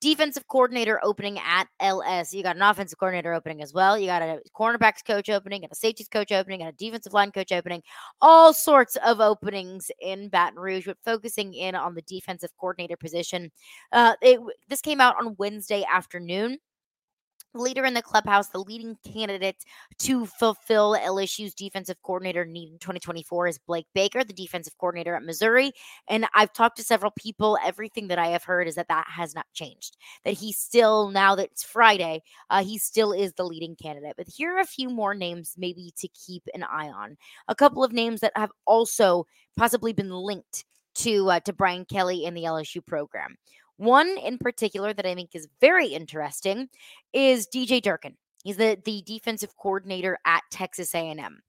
defensive 0.00 0.46
coordinator 0.46 1.00
opening 1.02 1.38
at 1.38 1.66
LS. 1.80 2.32
You 2.32 2.42
got 2.42 2.56
an 2.56 2.62
offensive 2.62 2.98
coordinator 2.98 3.34
opening 3.34 3.62
as 3.62 3.72
well. 3.72 3.98
You 3.98 4.06
got 4.06 4.22
a 4.22 4.40
cornerbacks 4.56 5.04
coach 5.04 5.28
opening, 5.28 5.64
and 5.64 5.72
a 5.72 5.74
safeties 5.74 6.08
coach 6.08 6.32
opening, 6.32 6.62
and 6.62 6.70
a 6.70 6.72
defensive 6.72 7.12
line 7.12 7.32
coach 7.32 7.52
opening. 7.52 7.82
All 8.20 8.52
sorts 8.52 8.96
of 9.04 9.20
openings 9.20 9.90
in 10.00 10.28
Baton 10.28 10.58
Rouge, 10.58 10.86
but 10.86 10.98
focusing 11.04 11.54
in 11.54 11.74
on 11.74 11.94
the 11.94 12.02
defensive 12.02 12.50
coordinator 12.58 12.96
position. 12.96 13.50
Uh, 13.92 14.14
it, 14.22 14.40
this 14.68 14.80
came 14.80 15.00
out 15.00 15.16
on 15.20 15.36
Wednesday 15.38 15.84
afternoon 15.92 16.58
leader 17.54 17.84
in 17.84 17.94
the 17.94 18.02
clubhouse, 18.02 18.48
the 18.48 18.58
leading 18.58 18.96
candidate 19.12 19.64
to 19.98 20.26
fulfill 20.26 20.92
LSU's 20.94 21.54
defensive 21.54 21.96
coordinator 22.02 22.44
need 22.44 22.70
in 22.70 22.78
2024 22.78 23.48
is 23.48 23.58
Blake 23.58 23.86
Baker, 23.94 24.24
the 24.24 24.32
defensive 24.32 24.76
coordinator 24.78 25.14
at 25.14 25.22
Missouri. 25.22 25.72
And 26.08 26.26
I've 26.34 26.52
talked 26.52 26.76
to 26.78 26.84
several 26.84 27.12
people. 27.16 27.58
Everything 27.64 28.08
that 28.08 28.18
I 28.18 28.28
have 28.28 28.44
heard 28.44 28.68
is 28.68 28.74
that 28.76 28.88
that 28.88 29.06
has 29.08 29.34
not 29.34 29.46
changed. 29.52 29.96
That 30.24 30.34
he 30.34 30.52
still, 30.52 31.08
now 31.08 31.34
that 31.34 31.50
it's 31.50 31.62
Friday, 31.62 32.22
uh, 32.50 32.62
he 32.62 32.78
still 32.78 33.12
is 33.12 33.32
the 33.32 33.44
leading 33.44 33.76
candidate. 33.76 34.14
But 34.16 34.28
here 34.28 34.56
are 34.56 34.60
a 34.60 34.66
few 34.66 34.90
more 34.90 35.14
names 35.14 35.54
maybe 35.56 35.92
to 35.96 36.08
keep 36.08 36.42
an 36.54 36.62
eye 36.62 36.88
on. 36.88 37.16
A 37.48 37.54
couple 37.54 37.82
of 37.82 37.92
names 37.92 38.20
that 38.20 38.32
have 38.36 38.52
also 38.66 39.26
possibly 39.56 39.92
been 39.92 40.10
linked 40.10 40.64
to 40.94 41.30
uh, 41.30 41.40
to 41.40 41.52
Brian 41.52 41.84
Kelly 41.84 42.24
in 42.24 42.34
the 42.34 42.44
LSU 42.44 42.84
program. 42.84 43.36
One 43.78 44.18
in 44.18 44.38
particular 44.38 44.92
that 44.92 45.06
I 45.06 45.14
think 45.14 45.30
is 45.34 45.48
very 45.60 45.86
interesting 45.86 46.68
is 47.12 47.46
DJ 47.46 47.80
Durkin. 47.80 48.16
He's 48.44 48.56
the, 48.56 48.76
the 48.84 49.02
defensive 49.02 49.56
coordinator 49.56 50.18
at 50.24 50.42
Texas 50.50 50.94
A&M. 50.94 51.40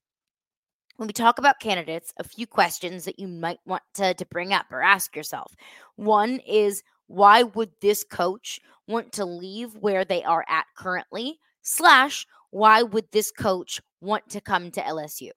When 0.96 1.06
we 1.06 1.12
talk 1.12 1.38
about 1.38 1.60
candidates, 1.60 2.12
a 2.18 2.24
few 2.24 2.46
questions 2.46 3.04
that 3.04 3.18
you 3.18 3.26
might 3.26 3.58
want 3.66 3.82
to, 3.94 4.14
to 4.14 4.26
bring 4.26 4.52
up 4.52 4.66
or 4.70 4.82
ask 4.82 5.16
yourself. 5.16 5.54
One 5.96 6.40
is 6.46 6.82
why 7.06 7.42
would 7.42 7.70
this 7.80 8.04
coach 8.04 8.60
want 8.86 9.12
to 9.14 9.24
leave 9.24 9.74
where 9.76 10.04
they 10.04 10.22
are 10.22 10.44
at 10.48 10.66
currently? 10.76 11.38
Slash, 11.62 12.26
why 12.50 12.82
would 12.82 13.10
this 13.10 13.32
coach 13.32 13.80
want 14.00 14.28
to 14.30 14.40
come 14.40 14.70
to 14.72 14.80
LSU? 14.80 15.30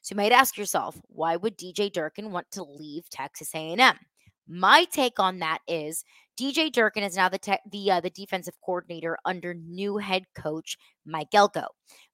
So 0.00 0.14
you 0.14 0.16
might 0.16 0.32
ask 0.32 0.56
yourself, 0.56 0.98
why 1.08 1.36
would 1.36 1.58
DJ 1.58 1.92
Durkin 1.92 2.30
want 2.30 2.50
to 2.52 2.62
leave 2.62 3.10
Texas 3.10 3.54
A&M? 3.54 3.98
My 4.46 4.84
take 4.90 5.20
on 5.20 5.40
that 5.40 5.58
is 5.68 6.04
DJ 6.40 6.72
Durkin 6.72 7.02
is 7.02 7.16
now 7.16 7.28
the 7.28 7.38
te- 7.38 7.58
the 7.70 7.90
uh, 7.90 8.00
the 8.00 8.08
defensive 8.08 8.54
coordinator 8.64 9.18
under 9.26 9.52
new 9.52 9.98
head 9.98 10.24
coach 10.34 10.78
Mike 11.04 11.34
Elko. 11.34 11.66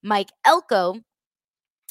Mike 0.02 0.30
Elko 0.44 0.96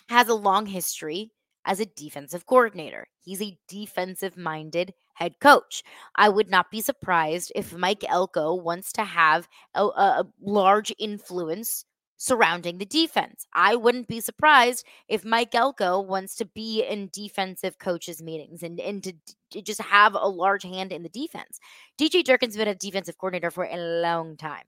has 0.09 0.27
a 0.27 0.33
long 0.33 0.65
history 0.65 1.31
as 1.63 1.79
a 1.79 1.85
defensive 1.85 2.45
coordinator. 2.45 3.07
He's 3.21 3.41
a 3.41 3.57
defensive 3.69 4.35
minded 4.35 4.93
head 5.13 5.35
coach. 5.39 5.81
I 6.17 6.27
would 6.27 6.49
not 6.49 6.69
be 6.69 6.81
surprised 6.81 7.53
if 7.55 7.73
Mike 7.73 8.03
Elko 8.05 8.53
wants 8.53 8.91
to 8.93 9.05
have 9.05 9.47
a, 9.73 9.85
a 9.85 10.27
large 10.41 10.93
influence 10.99 11.85
surrounding 12.17 12.77
the 12.77 12.85
defense. 12.85 13.45
I 13.53 13.75
wouldn't 13.75 14.07
be 14.07 14.19
surprised 14.19 14.85
if 15.07 15.25
Mike 15.25 15.53
Elko 15.53 15.99
wants 15.99 16.35
to 16.35 16.45
be 16.45 16.83
in 16.83 17.09
defensive 17.11 17.77
coaches 17.77 18.21
meetings 18.21 18.63
and, 18.63 18.79
and 18.79 19.03
to, 19.03 19.13
to 19.51 19.61
just 19.61 19.81
have 19.81 20.15
a 20.15 20.27
large 20.27 20.63
hand 20.63 20.91
in 20.91 21.03
the 21.03 21.09
defense. 21.09 21.59
DJ 21.99 22.23
Durkin's 22.23 22.57
been 22.57 22.67
a 22.67 22.75
defensive 22.75 23.17
coordinator 23.17 23.51
for 23.51 23.65
a 23.65 23.77
long 24.01 24.37
time. 24.37 24.63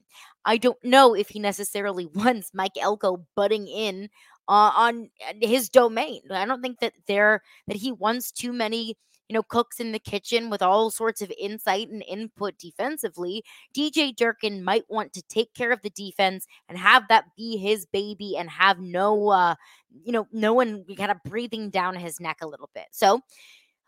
I 0.46 0.58
don't 0.58 0.82
know 0.84 1.14
if 1.14 1.30
he 1.30 1.40
necessarily 1.40 2.06
wants 2.14 2.52
Mike 2.54 2.78
Elko 2.80 3.26
butting 3.36 3.68
in 3.68 4.10
uh, 4.48 4.72
on 4.76 5.10
his 5.42 5.70
domain. 5.70 6.22
I 6.32 6.46
don't 6.46 6.62
think 6.62 6.80
that 6.80 6.94
there 7.08 7.42
that 7.68 7.78
he 7.78 7.92
wants 7.92 8.32
too 8.32 8.54
many 8.54 8.98
you 9.30 9.34
know, 9.34 9.44
cooks 9.44 9.80
in 9.80 9.92
the 9.92 10.00
kitchen 10.00 10.50
with 10.50 10.62
all 10.62 10.90
sorts 10.90 11.22
of 11.22 11.32
insight 11.38 11.90
and 11.90 12.04
input 12.08 12.58
defensively, 12.58 13.44
DJ 13.76 14.16
Durkin 14.16 14.64
might 14.64 14.86
want 14.90 15.14
to 15.14 15.22
take 15.24 15.54
care 15.54 15.72
of 15.72 15.82
the 15.82 15.90
defense 15.90 16.46
and 16.70 16.78
have 16.78 17.04
that 17.10 17.26
be 17.36 17.58
his 17.58 17.86
baby 17.86 18.36
and 18.38 18.50
have 18.50 18.80
no, 18.80 19.30
uh, 19.30 19.56
you 20.04 20.12
know, 20.12 20.28
no 20.32 20.54
one 20.54 20.86
kind 20.98 21.12
of 21.12 21.18
breathing 21.26 21.70
down 21.70 21.96
his 21.96 22.20
neck 22.20 22.38
a 22.42 22.48
little 22.48 22.70
bit. 22.74 22.88
So, 22.92 23.22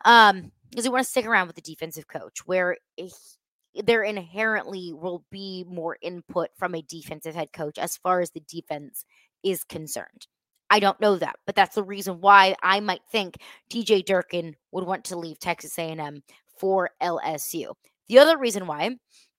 um, 0.04 0.52
because 0.70 0.84
he 0.84 0.90
want 0.90 1.04
to 1.04 1.10
stick 1.10 1.26
around 1.26 1.46
with 1.46 1.56
the 1.56 1.62
defensive 1.62 2.06
coach 2.06 2.46
where 2.46 2.76
he, 2.96 3.10
there 3.74 4.02
inherently 4.02 4.92
will 4.92 5.24
be 5.30 5.64
more 5.68 5.96
input 6.02 6.48
from 6.56 6.74
a 6.74 6.82
defensive 6.82 7.34
head 7.34 7.52
coach 7.52 7.78
as 7.78 7.96
far 7.96 8.20
as 8.20 8.30
the 8.30 8.40
defense 8.40 9.04
is 9.42 9.64
concerned. 9.64 10.26
I 10.70 10.78
don't 10.78 11.00
know 11.00 11.16
that, 11.16 11.36
but 11.46 11.56
that's 11.56 11.74
the 11.74 11.82
reason 11.82 12.20
why 12.20 12.54
I 12.62 12.80
might 12.80 13.02
think 13.10 13.36
DJ 13.70 14.04
Durkin 14.04 14.54
would 14.70 14.84
want 14.84 15.04
to 15.06 15.18
leave 15.18 15.38
Texas 15.40 15.76
A&M 15.78 16.22
for 16.58 16.90
LSU. 17.02 17.74
The 18.08 18.18
other 18.18 18.38
reason 18.38 18.66
why 18.66 18.96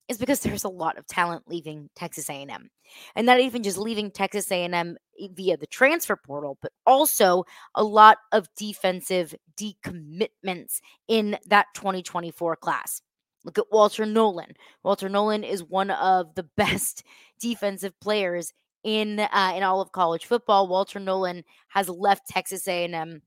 is 0.09 0.17
because 0.17 0.39
there's 0.41 0.65
a 0.65 0.69
lot 0.69 0.97
of 0.97 1.07
talent 1.07 1.43
leaving 1.47 1.89
Texas 1.95 2.29
A&M. 2.29 2.69
And 3.15 3.25
not 3.25 3.39
even 3.39 3.63
just 3.63 3.77
leaving 3.77 4.11
Texas 4.11 4.51
A&M 4.51 4.97
eh, 5.19 5.27
via 5.33 5.55
the 5.55 5.67
transfer 5.67 6.17
portal, 6.17 6.57
but 6.61 6.73
also 6.85 7.45
a 7.73 7.83
lot 7.83 8.17
of 8.33 8.47
defensive 8.57 9.33
decommitments 9.55 10.81
in 11.07 11.37
that 11.47 11.67
2024 11.73 12.57
class. 12.57 13.01
Look 13.45 13.57
at 13.57 13.71
Walter 13.71 14.05
Nolen. 14.05 14.53
Walter 14.83 15.09
Nolen 15.09 15.43
is 15.43 15.63
one 15.63 15.91
of 15.91 16.35
the 16.35 16.43
best 16.57 17.03
defensive 17.39 17.97
players 18.01 18.51
in 18.83 19.19
uh, 19.19 19.53
in 19.55 19.63
all 19.63 19.81
of 19.81 19.91
college 19.91 20.25
football. 20.25 20.67
Walter 20.67 20.99
Nolen 20.99 21.43
has 21.69 21.89
left 21.89 22.27
Texas 22.27 22.67
A&M 22.67 23.21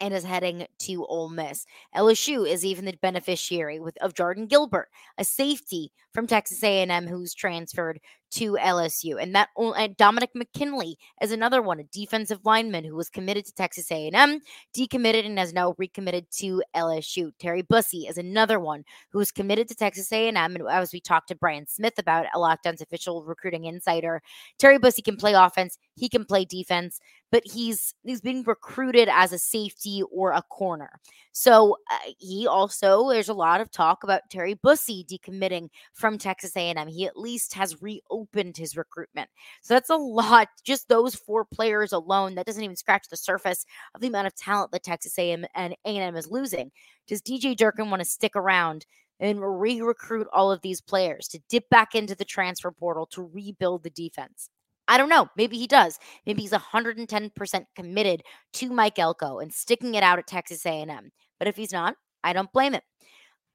and 0.00 0.14
is 0.14 0.24
heading 0.24 0.66
to 0.80 1.06
Ole 1.06 1.28
Miss. 1.28 1.64
LSU 1.94 2.48
is 2.48 2.64
even 2.64 2.84
the 2.84 2.96
beneficiary 3.00 3.78
with 3.78 3.96
of 4.02 4.14
Jardin 4.14 4.46
Gilbert, 4.46 4.88
a 5.18 5.24
safety 5.24 5.92
from 6.12 6.26
Texas 6.26 6.62
A&M 6.62 7.06
who's 7.06 7.34
transferred 7.34 8.00
to 8.32 8.52
LSU. 8.52 9.22
And 9.22 9.34
that 9.34 9.48
and 9.56 9.96
Dominick 9.96 10.30
McKinley 10.34 10.98
is 11.20 11.32
another 11.32 11.62
one, 11.62 11.80
a 11.80 11.84
defensive 11.84 12.40
lineman 12.44 12.84
who 12.84 12.96
was 12.96 13.08
committed 13.08 13.44
to 13.46 13.54
Texas 13.54 13.90
A&M, 13.90 14.40
decommitted 14.76 15.26
and 15.26 15.38
has 15.38 15.52
now 15.52 15.74
recommitted 15.78 16.30
to 16.38 16.62
LSU. 16.74 17.32
Terry 17.38 17.62
Bussey 17.62 18.06
is 18.08 18.18
another 18.18 18.58
one 18.58 18.84
who 19.10 19.18
was 19.18 19.30
committed 19.30 19.68
to 19.68 19.74
Texas 19.74 20.12
A&M. 20.12 20.36
And 20.36 20.68
as 20.68 20.92
we 20.92 21.00
talked 21.00 21.28
to 21.28 21.34
Brian 21.34 21.66
Smith 21.66 21.98
about 21.98 22.26
a 22.34 22.38
Locked 22.38 22.66
On's 22.66 22.80
official 22.80 23.24
recruiting 23.24 23.64
insider, 23.64 24.22
Terry 24.58 24.78
Bussey 24.78 25.02
can 25.02 25.16
play 25.16 25.34
offense, 25.34 25.78
he 25.96 26.08
can 26.08 26.24
play 26.24 26.44
defense 26.44 27.00
but 27.32 27.42
he's 27.46 27.94
he's 28.04 28.20
being 28.20 28.44
recruited 28.44 29.08
as 29.10 29.32
a 29.32 29.38
safety 29.38 30.02
or 30.12 30.32
a 30.32 30.42
corner. 30.42 31.00
So 31.32 31.78
uh, 31.90 32.10
he 32.18 32.46
also 32.46 33.08
there's 33.08 33.30
a 33.30 33.34
lot 33.34 33.62
of 33.62 33.70
talk 33.70 34.04
about 34.04 34.20
Terry 34.30 34.54
Bussey 34.54 35.04
decommitting 35.10 35.70
from 35.94 36.18
Texas 36.18 36.54
A&M. 36.54 36.86
He 36.86 37.06
at 37.06 37.16
least 37.16 37.54
has 37.54 37.80
reopened 37.82 38.21
his 38.56 38.76
recruitment. 38.76 39.28
So 39.62 39.74
that's 39.74 39.90
a 39.90 39.96
lot. 39.96 40.48
Just 40.64 40.88
those 40.88 41.14
four 41.14 41.44
players 41.44 41.92
alone 41.92 42.34
that 42.34 42.46
doesn't 42.46 42.62
even 42.62 42.76
scratch 42.76 43.08
the 43.08 43.16
surface 43.16 43.64
of 43.94 44.00
the 44.00 44.08
amount 44.08 44.26
of 44.26 44.34
talent 44.34 44.72
that 44.72 44.82
Texas 44.82 45.18
A&M 45.18 45.44
and 45.54 45.76
A&M 45.84 46.16
is 46.16 46.30
losing. 46.30 46.70
Does 47.06 47.22
DJ 47.22 47.56
Durkin 47.56 47.90
want 47.90 48.00
to 48.00 48.08
stick 48.08 48.36
around 48.36 48.86
and 49.20 49.40
re-recruit 49.60 50.26
all 50.32 50.50
of 50.50 50.62
these 50.62 50.80
players 50.80 51.28
to 51.28 51.40
dip 51.48 51.68
back 51.70 51.94
into 51.94 52.14
the 52.14 52.24
transfer 52.24 52.70
portal 52.70 53.06
to 53.06 53.30
rebuild 53.32 53.82
the 53.82 53.90
defense? 53.90 54.48
I 54.88 54.98
don't 54.98 55.08
know. 55.08 55.28
Maybe 55.36 55.56
he 55.56 55.66
does. 55.66 55.98
Maybe 56.26 56.42
he's 56.42 56.50
110% 56.50 57.64
committed 57.76 58.22
to 58.54 58.70
Mike 58.70 58.98
Elko 58.98 59.38
and 59.38 59.52
sticking 59.52 59.94
it 59.94 60.02
out 60.02 60.18
at 60.18 60.26
Texas 60.26 60.66
A&M. 60.66 61.10
But 61.38 61.48
if 61.48 61.56
he's 61.56 61.72
not, 61.72 61.94
I 62.24 62.32
don't 62.32 62.52
blame 62.52 62.74
him. 62.74 62.82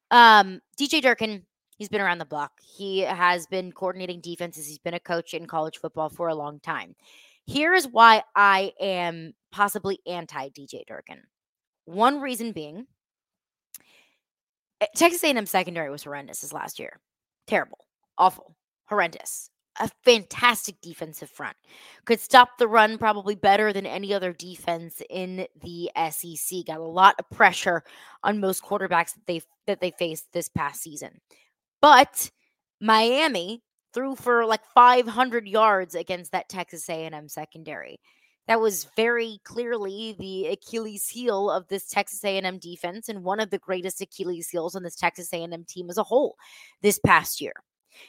Um, 0.09 0.61
DJ 0.79 1.01
Durkin, 1.01 1.45
he's 1.77 1.89
been 1.89 2.01
around 2.01 2.17
the 2.17 2.25
block. 2.25 2.51
He 2.61 2.99
has 2.99 3.47
been 3.47 3.71
coordinating 3.71 4.21
defenses. 4.21 4.67
He's 4.67 4.79
been 4.79 4.93
a 4.93 4.99
coach 4.99 5.33
in 5.33 5.45
college 5.45 5.77
football 5.77 6.09
for 6.09 6.27
a 6.27 6.35
long 6.35 6.59
time. 6.59 6.95
Here 7.45 7.73
is 7.73 7.87
why 7.87 8.23
I 8.35 8.73
am 8.79 9.33
possibly 9.51 9.99
anti 10.05 10.49
DJ 10.49 10.85
Durkin. 10.85 11.21
One 11.85 12.19
reason 12.19 12.51
being, 12.51 12.87
eh, 14.81 14.87
Texas 14.95 15.23
A&M 15.23 15.45
secondary 15.45 15.89
was 15.89 16.03
horrendous 16.03 16.41
this 16.41 16.51
last 16.51 16.79
year. 16.79 16.99
Terrible, 17.47 17.85
awful, 18.17 18.55
horrendous 18.87 19.49
a 19.79 19.89
fantastic 20.03 20.79
defensive 20.81 21.29
front. 21.29 21.55
Could 22.05 22.19
stop 22.19 22.57
the 22.57 22.67
run 22.67 22.97
probably 22.97 23.35
better 23.35 23.73
than 23.73 23.85
any 23.85 24.13
other 24.13 24.33
defense 24.33 25.01
in 25.09 25.47
the 25.61 25.91
SEC. 26.11 26.65
Got 26.65 26.79
a 26.79 26.83
lot 26.83 27.15
of 27.19 27.29
pressure 27.29 27.83
on 28.23 28.39
most 28.39 28.63
quarterbacks 28.63 29.13
that 29.13 29.27
they 29.27 29.41
that 29.65 29.81
they 29.81 29.91
faced 29.91 30.31
this 30.33 30.49
past 30.49 30.81
season. 30.81 31.19
But 31.81 32.31
Miami 32.81 33.63
threw 33.93 34.15
for 34.15 34.45
like 34.45 34.65
500 34.73 35.47
yards 35.47 35.95
against 35.95 36.31
that 36.31 36.49
Texas 36.49 36.89
A&M 36.89 37.27
secondary. 37.29 37.99
That 38.47 38.61
was 38.61 38.87
very 38.95 39.39
clearly 39.43 40.15
the 40.17 40.47
Achilles 40.47 41.09
heel 41.09 41.51
of 41.51 41.67
this 41.67 41.89
Texas 41.89 42.23
A&M 42.23 42.59
defense 42.59 43.09
and 43.09 43.23
one 43.23 43.39
of 43.39 43.49
the 43.49 43.57
greatest 43.57 44.01
Achilles 44.01 44.49
heels 44.49 44.75
on 44.75 44.83
this 44.83 44.95
Texas 44.95 45.33
A&M 45.33 45.65
team 45.65 45.89
as 45.89 45.97
a 45.97 46.03
whole 46.03 46.37
this 46.81 46.99
past 47.05 47.41
year. 47.41 47.53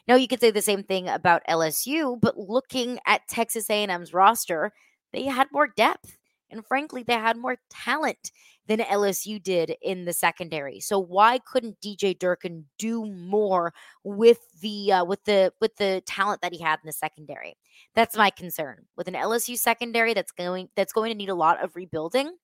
Now 0.06 0.14
you 0.16 0.28
could 0.28 0.40
say 0.40 0.50
the 0.50 0.62
same 0.62 0.84
thing 0.84 1.08
about 1.08 1.42
LSU, 1.48 2.20
but 2.20 2.38
looking 2.38 2.98
at 3.06 3.26
Texas 3.28 3.68
A&M's 3.68 4.14
roster, 4.14 4.72
they 5.12 5.24
had 5.24 5.48
more 5.50 5.68
depth 5.76 6.18
and 6.50 6.66
frankly 6.66 7.02
they 7.02 7.14
had 7.14 7.36
more 7.36 7.56
talent 7.70 8.30
than 8.68 8.80
LSU 8.80 9.42
did 9.42 9.74
in 9.82 10.04
the 10.04 10.12
secondary. 10.12 10.78
So 10.78 10.98
why 10.98 11.38
couldn't 11.38 11.80
DJ 11.80 12.16
Durkin 12.16 12.66
do 12.78 13.06
more 13.06 13.72
with 14.04 14.38
the 14.60 14.92
uh, 14.92 15.04
with 15.04 15.24
the 15.24 15.52
with 15.60 15.74
the 15.76 16.02
talent 16.06 16.42
that 16.42 16.52
he 16.52 16.62
had 16.62 16.78
in 16.82 16.86
the 16.86 16.92
secondary? 16.92 17.56
That's 17.94 18.16
my 18.16 18.30
concern. 18.30 18.84
With 18.96 19.08
an 19.08 19.14
LSU 19.14 19.58
secondary 19.58 20.14
that's 20.14 20.32
going 20.32 20.68
that's 20.76 20.92
going 20.92 21.10
to 21.10 21.16
need 21.16 21.30
a 21.30 21.34
lot 21.34 21.62
of 21.64 21.74
rebuilding, 21.74 22.36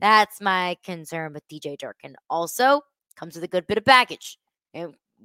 that's 0.00 0.40
my 0.40 0.76
concern 0.84 1.32
with 1.32 1.48
DJ 1.48 1.78
Durkin. 1.78 2.16
Also, 2.28 2.82
comes 3.16 3.36
with 3.36 3.44
a 3.44 3.48
good 3.48 3.66
bit 3.66 3.78
of 3.78 3.84
baggage. 3.84 4.38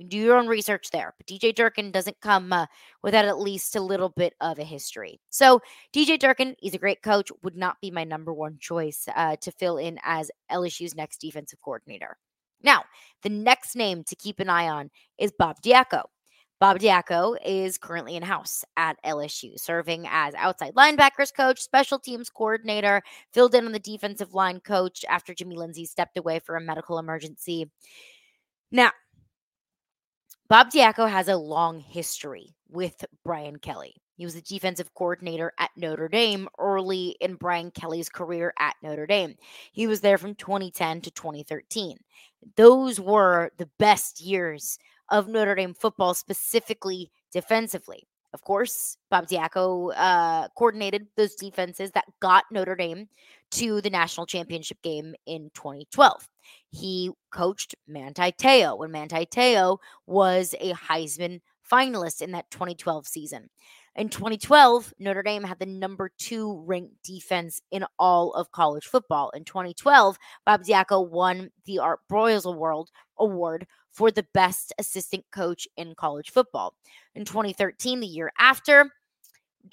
Do 0.08 0.18
your 0.18 0.38
own 0.38 0.48
research 0.48 0.90
there. 0.92 1.14
But 1.18 1.28
DJ 1.28 1.54
Durkin 1.54 1.92
doesn't 1.92 2.20
come 2.22 2.52
uh, 2.52 2.66
without 3.02 3.26
at 3.26 3.40
least 3.40 3.76
a 3.76 3.82
little 3.82 4.10
bit 4.10 4.34
of 4.42 4.60
a 4.60 4.64
history. 4.64 5.20
So 5.30 5.62
DJ 5.94 6.20
Durkin, 6.20 6.56
he's 6.60 6.74
a 6.74 6.80
great 6.80 7.02
coach, 7.02 7.32
would 7.44 7.56
not 7.56 7.78
be 7.82 7.92
my 7.92 8.04
number 8.04 8.34
one 8.34 8.58
choice 8.60 9.08
uh, 9.16 9.36
to 9.38 9.52
fill 9.52 9.78
in 9.78 10.00
as 10.04 10.32
LSU's 10.52 10.96
next 10.96 11.18
defensive 11.18 11.62
coordinator. 11.62 12.18
Now, 12.64 12.84
the 13.22 13.30
next 13.30 13.76
name 13.76 14.04
to 14.06 14.16
keep 14.16 14.40
an 14.40 14.50
eye 14.50 14.70
on 14.70 14.90
is 15.18 15.34
Bob 15.38 15.62
Diaco. 15.62 16.04
Bob 16.60 16.80
Diaco 16.80 17.36
is 17.46 17.78
currently 17.78 18.16
in 18.16 18.24
house 18.24 18.64
at 18.78 18.96
LSU, 19.04 19.60
serving 19.60 20.08
as 20.10 20.34
outside 20.36 20.74
linebackers 20.76 21.34
coach, 21.36 21.62
special 21.62 22.00
teams 22.00 22.30
coordinator, 22.30 23.02
filled 23.34 23.54
in 23.54 23.66
on 23.66 23.74
the 23.74 23.80
defensive 23.80 24.34
line 24.34 24.62
coach 24.62 25.04
after 25.10 25.34
Jimmy 25.34 25.58
Lindsey 25.58 25.86
stepped 25.86 26.16
away 26.16 26.40
for 26.40 26.56
a 26.56 26.62
medical 26.62 27.00
emergency. 27.00 27.70
Now, 28.72 28.92
Bob 30.50 30.70
Diaco 30.70 31.10
has 31.10 31.30
a 31.30 31.38
long 31.38 31.80
history 31.80 32.54
with 32.70 33.06
Brian 33.24 33.58
Kelly. 33.58 33.96
He 34.16 34.26
was 34.26 34.36
the 34.36 34.42
defensive 34.42 34.94
coordinator 34.94 35.54
at 35.58 35.72
Notre 35.76 36.08
Dame 36.08 36.48
early 36.60 37.16
in 37.22 37.36
Brian 37.36 37.72
Kelly's 37.72 38.10
career 38.10 38.54
at 38.60 38.76
Notre 38.84 39.08
Dame. 39.08 39.36
He 39.72 39.88
was 39.88 40.02
there 40.02 40.18
from 40.18 40.36
2010 40.36 41.02
to 41.02 41.12
2013. 41.12 41.98
Those 42.56 43.00
were 43.00 43.52
the 43.58 43.70
best 43.80 44.22
years 44.22 44.78
of 45.10 45.28
Notre 45.28 45.56
Dame 45.56 45.74
football, 45.74 46.14
specifically 46.14 47.12
defensively. 47.32 48.04
Of 48.34 48.42
course, 48.42 48.98
Bob 49.12 49.28
Diaco 49.28 49.94
uh, 49.96 50.48
coordinated 50.58 51.08
those 51.16 51.36
defenses 51.36 51.92
that 51.92 52.06
got 52.20 52.46
Notre 52.52 52.76
Dame 52.76 53.08
to 53.52 53.80
the 53.82 53.92
national 53.92 54.26
championship 54.26 54.82
game 54.82 55.14
in 55.28 55.52
2012. 55.54 56.28
He 56.72 57.12
coached 57.32 57.76
Manti 57.88 58.32
Te'o 58.32 58.78
when 58.78 58.92
Manti 58.92 59.28
Te'o 59.28 59.78
was 60.08 60.56
a 60.60 60.74
Heisman 60.74 61.42
finalist 61.72 62.22
in 62.22 62.32
that 62.32 62.50
2012 62.50 63.06
season. 63.08 63.50
In 63.96 64.10
2012, 64.10 64.92
Notre 64.98 65.22
Dame 65.22 65.44
had 65.44 65.60
the 65.60 65.68
number 65.68 66.12
two 66.18 66.64
ranked 66.66 67.04
defense 67.04 67.62
in 67.70 67.86
all 68.00 68.34
of 68.34 68.52
college 68.52 68.86
football. 68.86 69.30
In 69.36 69.44
2012, 69.46 70.18
Bob 70.48 70.64
Diaco 70.64 71.08
won 71.08 71.52
the 71.66 71.78
Art 71.78 72.00
Broyles 72.12 72.46
Award, 72.46 72.88
award 73.20 73.68
for 73.94 74.12
the 74.12 74.26
best 74.34 74.74
assistant 74.80 75.24
coach 75.32 75.68
in 75.78 75.96
college 75.96 76.32
football. 76.32 76.74
In 77.16 77.26
2013, 77.26 78.00
the 78.00 78.08
year 78.08 78.32
after, 78.38 78.92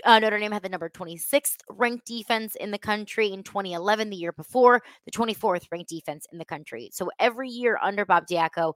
uh, 0.05 0.19
Notre 0.19 0.39
Dame 0.39 0.53
had 0.53 0.63
the 0.63 0.69
number 0.69 0.89
26th 0.89 1.57
ranked 1.71 2.07
defense 2.07 2.55
in 2.55 2.71
the 2.71 2.79
country. 2.79 3.33
In 3.33 3.43
2011, 3.43 4.11
the 4.11 4.17
year 4.17 4.33
before, 4.33 4.83
the 5.05 5.11
24th 5.11 5.67
ranked 5.73 5.89
defense 5.89 6.27
in 6.33 6.39
the 6.39 6.45
country. 6.45 6.91
So 6.93 7.11
every 7.19 7.49
year 7.49 7.79
under 7.83 8.05
Bob 8.05 8.27
Diaco, 8.27 8.75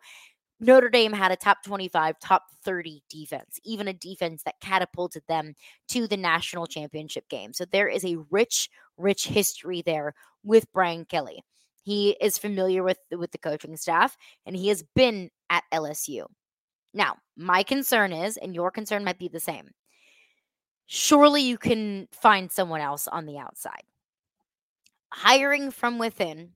Notre 0.61 0.88
Dame 0.88 1.12
had 1.12 1.30
a 1.30 1.37
top 1.37 1.62
25, 1.64 2.18
top 2.20 2.44
30 2.64 3.02
defense, 3.11 3.61
even 3.64 3.88
a 3.88 3.92
defense 3.92 4.42
that 4.44 4.61
catapulted 4.61 5.22
them 5.28 5.54
to 5.88 6.07
the 6.07 6.16
national 6.16 6.66
championship 6.66 7.28
game. 7.28 7.52
So 7.52 7.64
there 7.64 7.88
is 7.88 8.04
a 8.04 8.16
rich, 8.30 8.70
rich 8.96 9.26
history 9.26 9.83
there 9.83 10.14
with 10.42 10.72
Brian 10.72 11.04
Kelly. 11.04 11.42
He 11.83 12.16
is 12.20 12.38
familiar 12.38 12.83
with 12.83 12.98
with 13.11 13.30
the 13.30 13.38
coaching 13.38 13.76
staff 13.76 14.16
and 14.46 14.57
he 14.57 14.68
has 14.68 14.83
been 14.94 15.30
at 15.50 15.64
LSU. 15.72 16.26
Now, 16.92 17.16
my 17.37 17.62
concern 17.62 18.12
is 18.12 18.37
and 18.37 18.54
your 18.54 18.70
concern 18.70 19.04
might 19.04 19.18
be 19.18 19.28
the 19.28 19.40
same. 19.40 19.70
Surely 20.87 21.42
you 21.42 21.59
can 21.59 22.09
find 22.12 22.52
someone 22.52 22.80
else 22.80 23.09
on 23.09 23.26
the 23.26 23.38
outside. 23.38 23.83
Hiring 25.12 25.70
from 25.70 25.98
within 25.98 26.50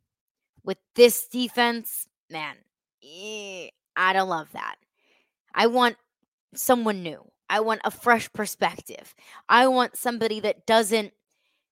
with 0.65 0.79
this 0.95 1.27
defense, 1.29 2.07
man, 2.31 2.57
eh, 3.03 3.69
I 3.97 4.13
don't 4.13 4.29
love 4.29 4.49
that. 4.53 4.77
I 5.55 5.67
want 5.67 5.97
someone 6.55 7.03
new. 7.03 7.25
I 7.51 7.61
want 7.61 7.81
a 7.85 7.91
fresh 7.91 8.31
perspective. 8.33 9.15
I 9.49 9.67
want 9.69 9.97
somebody 9.97 10.41
that 10.41 10.67
doesn't 10.67 11.13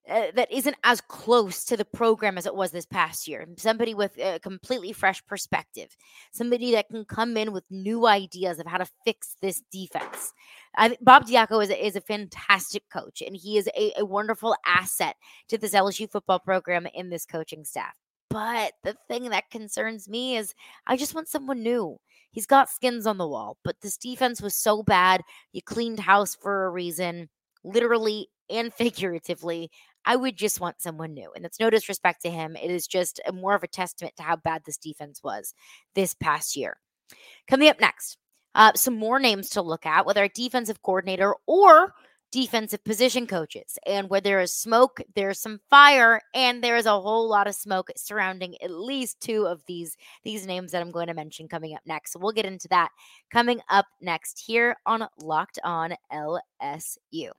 uh, 0.09 0.27
that 0.35 0.51
isn't 0.53 0.77
as 0.85 1.01
close 1.01 1.65
to 1.65 1.77
the 1.77 1.85
program 1.85 2.39
as 2.39 2.47
it 2.47 2.55
was 2.55 2.71
this 2.71 2.87
past 2.87 3.27
year. 3.27 3.47
Somebody 3.57 3.95
with 3.95 4.17
a 4.19 4.39
completely 4.39 4.93
fresh 4.93 5.25
perspective. 5.27 5.97
Somebody 6.33 6.73
that 6.73 6.89
can 6.89 7.05
come 7.05 7.37
in 7.37 7.53
with 7.53 7.65
new 7.71 8.07
ideas 8.07 8.59
of 8.59 8.67
how 8.67 8.79
to 8.79 8.87
fix 9.05 9.37
this 9.43 9.63
defense. 9.73 10.33
I, 10.77 10.97
Bob 11.01 11.27
Diaco 11.27 11.63
is 11.63 11.71
a, 11.71 11.87
is 11.87 11.97
a 11.97 12.01
fantastic 12.01 12.85
coach, 12.93 13.23
and 13.23 13.37
he 13.37 13.59
is 13.59 13.69
a, 13.77 13.93
a 13.99 14.05
wonderful 14.05 14.55
asset 14.65 15.17
to 15.49 15.59
this 15.59 15.75
LSU 15.75 16.11
football 16.11 16.39
program 16.39 16.87
in 16.95 17.11
this 17.11 17.27
coaching 17.27 17.65
staff. 17.65 17.95
But 18.31 18.73
the 18.85 18.97
thing 19.09 19.31
that 19.31 19.51
concerns 19.51 20.09
me 20.09 20.37
is 20.37 20.55
I 20.87 20.97
just 20.97 21.15
want 21.15 21.29
someone 21.29 21.63
new. 21.63 21.99
He's 22.31 22.47
got 22.47 22.69
skins 22.69 23.07
on 23.07 23.19
the 23.19 23.27
wall, 23.27 23.57
but 23.65 23.81
this 23.81 23.97
defense 23.97 24.43
was 24.43 24.55
so 24.55 24.83
bad. 24.83 25.23
You 25.53 25.63
cleaned 25.63 26.01
house 26.01 26.35
for 26.35 26.67
a 26.67 26.71
reason, 26.71 27.29
literally 27.65 28.29
and 28.51 28.73
figuratively. 28.75 29.71
I 30.07 30.17
would 30.17 30.37
just 30.37 30.61
want 30.61 30.81
someone 30.81 31.13
new. 31.13 31.31
And 31.35 31.45
it's 31.45 31.61
no 31.61 31.69
disrespect 31.69 32.23
to 32.23 32.31
him. 32.31 32.57
It 32.57 32.71
is 32.71 32.87
just 32.87 33.21
more 33.35 33.55
of 33.55 33.65
a 33.65 33.69
testament 33.69 34.15
to 34.17 34.23
how 34.23 34.37
bad 34.37 34.63
this 34.65 34.79
defense 34.79 35.21
was 35.23 35.53
this 35.95 36.15
past 36.15 36.57
year. 36.57 36.79
Coming 37.49 37.69
up 37.69 37.81
next, 37.81 38.17
uh, 38.55 38.73
some 38.75 38.97
more 38.97 39.19
names 39.19 39.51
to 39.51 39.63
look 39.63 39.85
at, 39.85 40.07
whether 40.07 40.25
a 40.25 40.29
defensive 40.29 40.83
coordinator 40.83 41.35
or 41.47 41.93
defensive 42.33 42.83
position 42.85 43.27
coaches. 43.27 43.79
And 43.87 44.09
where 44.09 44.21
there 44.21 44.41
is 44.41 44.53
smoke, 44.53 45.01
there's 45.15 45.41
some 45.41 45.61
fire, 45.71 46.21
and 46.35 46.63
there 46.63 46.77
is 46.77 46.87
a 46.87 47.01
whole 47.01 47.29
lot 47.29 47.47
of 47.47 47.55
smoke 47.55 47.91
surrounding 47.97 48.61
at 48.63 48.71
least 48.71 49.21
two 49.21 49.47
of 49.47 49.63
these 49.67 49.97
these 50.25 50.47
names 50.47 50.73
that 50.73 50.83
I'm 50.83 50.91
going 50.91 51.07
to 51.09 51.15
mention 51.15 51.49
coming 51.49 51.75
up 51.75 51.83
next. 51.87 52.13
So 52.13 52.19
we'll 52.19 52.33
get 52.33 52.47
into 52.47 52.69
that 52.69 52.91
coming 53.31 53.61
up 53.69 53.87
next 54.01 54.43
here 54.45 54.77
on 54.87 55.07
Locked 55.19 55.59
On 55.65 55.95
LSU. 56.13 57.31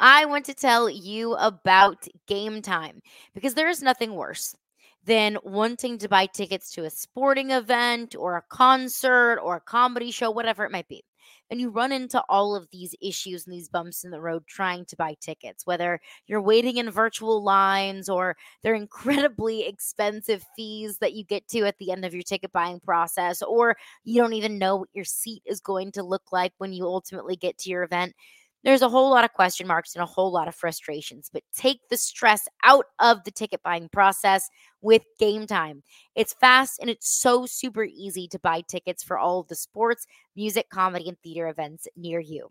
I 0.00 0.24
want 0.24 0.46
to 0.46 0.54
tell 0.54 0.88
you 0.88 1.34
about 1.34 2.08
Gametime 2.26 3.00
because 3.34 3.52
there 3.54 3.68
is 3.68 3.82
nothing 3.82 4.14
worse 4.14 4.56
than 5.04 5.36
wanting 5.44 5.98
to 5.98 6.08
buy 6.08 6.26
tickets 6.26 6.70
to 6.72 6.84
a 6.84 6.90
sporting 6.90 7.50
event 7.50 8.16
or 8.18 8.36
a 8.36 8.42
concert 8.48 9.38
or 9.42 9.56
a 9.56 9.60
comedy 9.60 10.10
show, 10.10 10.30
whatever 10.30 10.64
it 10.64 10.72
might 10.72 10.88
be 10.88 11.04
and 11.50 11.60
you 11.60 11.68
run 11.68 11.90
into 11.92 12.22
all 12.28 12.54
of 12.54 12.68
these 12.70 12.94
issues 13.02 13.46
and 13.46 13.52
these 13.52 13.68
bumps 13.68 14.04
in 14.04 14.10
the 14.10 14.20
road 14.20 14.46
trying 14.46 14.84
to 14.86 14.96
buy 14.96 15.16
tickets, 15.20 15.66
whether 15.66 16.00
you're 16.26 16.40
waiting 16.40 16.76
in 16.76 16.90
virtual 16.90 17.42
lines 17.42 18.08
or 18.08 18.36
they're 18.62 18.74
incredibly 18.74 19.66
expensive 19.66 20.44
fees 20.56 20.98
that 20.98 21.12
you 21.12 21.24
get 21.24 21.46
to 21.48 21.66
at 21.66 21.76
the 21.78 21.90
end 21.90 22.04
of 22.04 22.14
your 22.14 22.22
ticket 22.22 22.52
buying 22.52 22.78
process, 22.80 23.42
or 23.42 23.76
you 24.04 24.20
don't 24.20 24.32
even 24.32 24.58
know 24.58 24.76
what 24.76 24.88
your 24.92 25.04
seat 25.04 25.42
is 25.44 25.60
going 25.60 25.90
to 25.92 26.02
look 26.02 26.30
like 26.30 26.52
when 26.58 26.72
you 26.72 26.84
ultimately 26.84 27.36
get 27.36 27.58
to 27.58 27.68
your 27.70 27.82
event 27.82 28.14
there's 28.62 28.82
a 28.82 28.88
whole 28.88 29.10
lot 29.10 29.24
of 29.24 29.32
question 29.32 29.66
marks 29.66 29.94
and 29.94 30.02
a 30.02 30.06
whole 30.06 30.30
lot 30.30 30.48
of 30.48 30.54
frustrations, 30.54 31.30
but 31.32 31.42
take 31.54 31.80
the 31.88 31.96
stress 31.96 32.46
out 32.62 32.84
of 32.98 33.24
the 33.24 33.30
ticket 33.30 33.62
buying 33.62 33.88
process 33.88 34.48
with 34.82 35.02
Gametime. 35.20 35.82
It's 36.14 36.34
fast 36.34 36.78
and 36.80 36.90
it's 36.90 37.08
so 37.08 37.46
super 37.46 37.84
easy 37.84 38.28
to 38.28 38.38
buy 38.38 38.62
tickets 38.62 39.02
for 39.02 39.18
all 39.18 39.40
of 39.40 39.48
the 39.48 39.54
sports, 39.54 40.06
music, 40.36 40.68
comedy, 40.70 41.08
and 41.08 41.18
theater 41.20 41.48
events 41.48 41.88
near 41.96 42.20
you. 42.20 42.50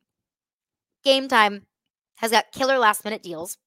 Gametime 1.05 1.63
has 2.15 2.31
got 2.31 2.51
killer 2.51 2.77
last 2.77 3.05
minute 3.05 3.23
deals 3.23 3.57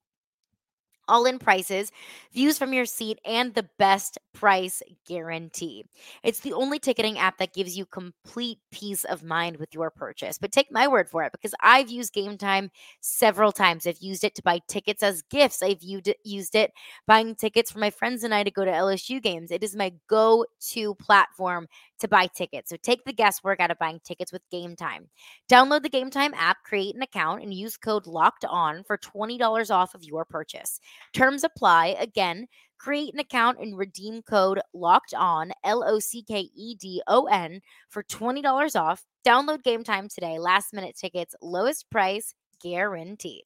all 1.09 1.27
in 1.27 1.39
prices, 1.39 1.91
views 2.33 2.59
from 2.59 2.73
your 2.73 2.87
seat, 2.87 3.19
and 3.25 3.55
the 3.55 3.69
best 3.79 4.19
price 4.33 4.83
guarantee. 5.07 5.85
It's 6.23 6.41
the 6.41 6.53
only 6.53 6.79
ticketing 6.79 7.19
app 7.19 7.39
that 7.39 7.55
gives 7.55 7.77
you 7.77 7.87
complete 7.87 8.59
peace 8.71 9.05
of 9.05 9.23
mind 9.23 9.57
with 9.57 9.75
your 9.75 9.91
purchase. 9.91 10.39
But 10.39 10.53
take 10.53 10.71
my 10.73 10.89
word 10.89 11.09
for 11.09 11.23
it 11.25 11.33
because 11.33 11.55
I've 11.61 11.91
used 11.91 12.15
Gametime 12.15 12.71
several 13.01 13.53
times. 13.53 13.87
I've 13.87 13.99
used 14.01 14.25
it 14.25 14.35
to 14.37 14.43
buy 14.43 14.61
tickets 14.69 15.03
as 15.03 15.23
gifts, 15.23 15.63
I've 15.63 15.83
used 15.83 16.55
it 16.55 16.73
buying 17.07 17.35
tickets 17.35 17.71
for 17.71 17.79
my 17.79 17.91
friends 17.91 18.25
and 18.25 18.35
I 18.35 18.43
to 18.45 18.51
go 18.51 18.65
to 18.65 18.71
LSU 18.71 19.21
games. 19.21 19.51
It 19.51 19.63
is 19.63 19.77
my 19.77 19.93
go 20.09 20.47
to 20.71 20.95
platform 20.97 21.69
to 22.03 22.09
buy 22.09 22.27
tickets. 22.27 22.71
So 22.71 22.77
take 22.77 23.05
the 23.05 23.13
guesswork 23.13 23.59
out 23.61 23.71
of 23.71 23.79
buying 23.79 24.01
tickets 24.05 24.33
with 24.33 24.43
Gametime. 24.53 25.09
Download 25.51 25.83
the 25.83 25.91
Gametime 25.91 26.33
app, 26.35 26.59
create 26.65 26.95
an 26.95 27.03
account, 27.03 27.43
and 27.43 27.55
use 27.55 27.77
code 27.77 28.07
LOCKED 28.07 28.45
ON 28.49 28.85
for 28.85 28.99
$20 28.99 29.71
off 29.71 29.95
of 29.95 30.05
your 30.05 30.25
purchase. 30.25 30.79
Terms 31.13 31.45
apply. 31.45 31.97
Again, 31.99 32.47
create 32.79 33.15
an 33.15 33.21
account 33.21 33.59
and 33.61 33.79
redeem 33.79 34.23
code 34.23 34.61
LOCKED 34.75 35.15
ON, 35.15 35.53
L 35.65 35.83
O 35.85 35.99
C 35.99 36.23
K 36.23 36.51
E 36.55 36.75
D 36.75 37.03
O 37.07 37.27
N, 37.27 37.61
for 37.89 38.03
$20 38.03 38.79
off. 38.79 39.05
Download 39.27 39.63
Gametime 39.63 40.13
today. 40.13 40.39
Last 40.39 40.75
minute 40.75 40.97
tickets, 40.97 41.35
lowest 41.41 41.89
price 41.91 42.35
guaranteed. 42.63 43.45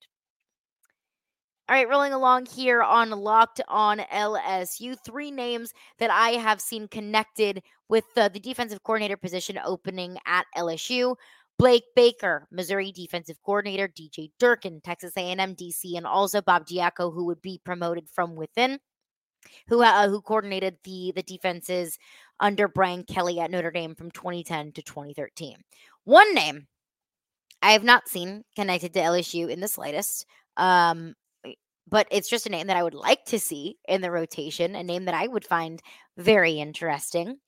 All 1.68 1.74
right, 1.74 1.88
rolling 1.88 2.12
along 2.12 2.46
here 2.46 2.80
on 2.80 3.10
Locked 3.10 3.60
on 3.66 3.98
LSU. 3.98 4.96
Three 5.04 5.32
names 5.32 5.72
that 5.98 6.10
I 6.10 6.30
have 6.30 6.60
seen 6.60 6.86
connected 6.86 7.60
with 7.88 8.04
the, 8.14 8.30
the 8.32 8.38
defensive 8.38 8.84
coordinator 8.84 9.16
position 9.16 9.58
opening 9.64 10.16
at 10.26 10.46
LSU. 10.56 11.16
Blake 11.58 11.82
Baker, 11.96 12.46
Missouri 12.52 12.92
defensive 12.92 13.38
coordinator, 13.44 13.88
DJ 13.88 14.30
Durkin, 14.38 14.80
Texas 14.80 15.12
A&M 15.16 15.56
DC, 15.56 15.96
and 15.96 16.06
also 16.06 16.40
Bob 16.40 16.66
Diaco, 16.66 17.12
who 17.12 17.24
would 17.24 17.42
be 17.42 17.60
promoted 17.64 18.08
from 18.10 18.36
within, 18.36 18.78
who 19.66 19.82
uh, 19.82 20.08
who 20.08 20.20
coordinated 20.20 20.76
the 20.84 21.12
the 21.16 21.22
defenses 21.24 21.98
under 22.38 22.68
Brian 22.68 23.02
Kelly 23.02 23.40
at 23.40 23.50
Notre 23.50 23.72
Dame 23.72 23.96
from 23.96 24.12
2010 24.12 24.70
to 24.72 24.82
2013. 24.82 25.56
One 26.04 26.32
name 26.32 26.68
I 27.60 27.72
have 27.72 27.82
not 27.82 28.08
seen 28.08 28.44
connected 28.54 28.92
to 28.94 29.00
LSU 29.00 29.48
in 29.48 29.58
the 29.58 29.66
slightest. 29.66 30.26
Um, 30.56 31.14
but 31.88 32.06
it's 32.10 32.28
just 32.28 32.46
a 32.46 32.50
name 32.50 32.66
that 32.66 32.76
I 32.76 32.82
would 32.82 32.94
like 32.94 33.24
to 33.26 33.38
see 33.38 33.76
in 33.88 34.00
the 34.00 34.10
rotation, 34.10 34.74
a 34.74 34.82
name 34.82 35.04
that 35.04 35.14
I 35.14 35.26
would 35.26 35.44
find 35.44 35.80
very 36.16 36.52
interesting 36.52 37.38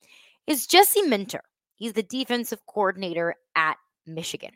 is 0.47 0.67
Jesse 0.67 1.01
Minter. 1.01 1.41
He's 1.75 1.93
the 1.93 2.03
defensive 2.03 2.59
coordinator 2.67 3.35
at 3.55 3.77
Michigan. 4.05 4.51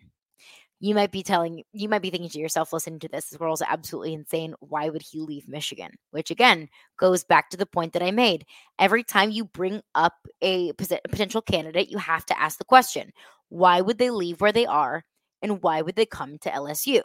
You 0.80 0.96
might 0.96 1.12
be 1.12 1.24
telling, 1.24 1.64
you 1.72 1.88
might 1.88 2.02
be 2.02 2.10
thinking 2.10 2.30
to 2.30 2.40
yourself, 2.40 2.74
listening 2.74 3.00
to 3.00 3.08
this, 3.08 3.30
this 3.30 3.38
girl's 3.38 3.62
absolutely 3.62 4.14
insane. 4.14 4.54
Why 4.60 4.90
would 4.90 5.02
he 5.02 5.22
leave 5.22 5.48
Michigan? 5.48 5.92
Which 6.12 6.30
again 6.30 6.68
goes 7.00 7.24
back 7.24 7.50
to 7.50 7.58
the 7.58 7.66
point 7.66 7.94
that 7.94 8.04
I 8.04 8.12
made. 8.12 8.46
Every 8.80 9.04
time 9.04 9.32
you 9.32 9.46
bring 9.46 9.82
up 9.96 10.14
a 10.42 10.74
potential 10.74 11.42
candidate, 11.42 11.90
you 11.90 11.98
have 12.00 12.26
to 12.26 12.40
ask 12.40 12.58
the 12.58 12.66
question 12.66 13.12
why 13.48 13.80
would 13.80 13.98
they 13.98 14.10
leave 14.10 14.42
where 14.42 14.52
they 14.52 14.66
are 14.66 15.06
and 15.42 15.62
why 15.62 15.82
would 15.82 15.96
they 15.96 16.06
come 16.06 16.38
to 16.40 16.50
LSU? 16.50 17.02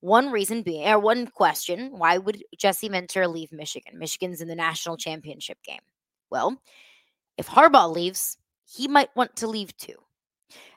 One 0.00 0.30
reason 0.30 0.62
being, 0.62 0.86
or 0.86 0.98
one 0.98 1.26
question, 1.26 1.90
why 1.98 2.18
would 2.18 2.42
Jesse 2.56 2.88
Minter 2.88 3.26
leave 3.26 3.52
Michigan? 3.52 3.98
Michigan's 3.98 4.40
in 4.40 4.48
the 4.48 4.54
national 4.54 4.96
championship 4.96 5.58
game. 5.62 5.80
Well, 6.30 6.60
if 7.38 7.46
Harbaugh 7.46 7.92
leaves, 7.92 8.36
he 8.64 8.88
might 8.88 9.14
want 9.16 9.36
to 9.36 9.46
leave 9.46 9.76
too. 9.76 9.96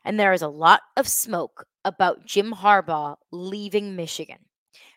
And 0.05 0.19
there 0.19 0.33
is 0.33 0.41
a 0.41 0.47
lot 0.47 0.81
of 0.97 1.07
smoke 1.07 1.65
about 1.85 2.25
Jim 2.25 2.53
Harbaugh 2.53 3.15
leaving 3.31 3.95
Michigan. 3.95 4.39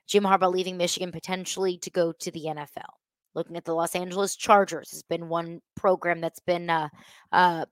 Jim 0.07 0.25
Harbaugh 0.25 0.53
leaving 0.53 0.77
Michigan 0.77 1.13
potentially 1.13 1.79
to 1.79 1.91
go 1.91 2.13
to 2.13 2.31
the 2.31 2.45
NFL. 2.47 2.91
Looking 3.35 3.57
at 3.57 3.65
the 3.65 3.75
Los 3.75 3.95
Angeles 3.95 4.37
Chargers 4.37 4.91
has 4.91 5.03
been 5.03 5.29
one 5.29 5.61
program 5.75 6.21
that's 6.21 6.41
been 6.41 6.69
uh, 6.69 6.89
uh, 7.33 7.65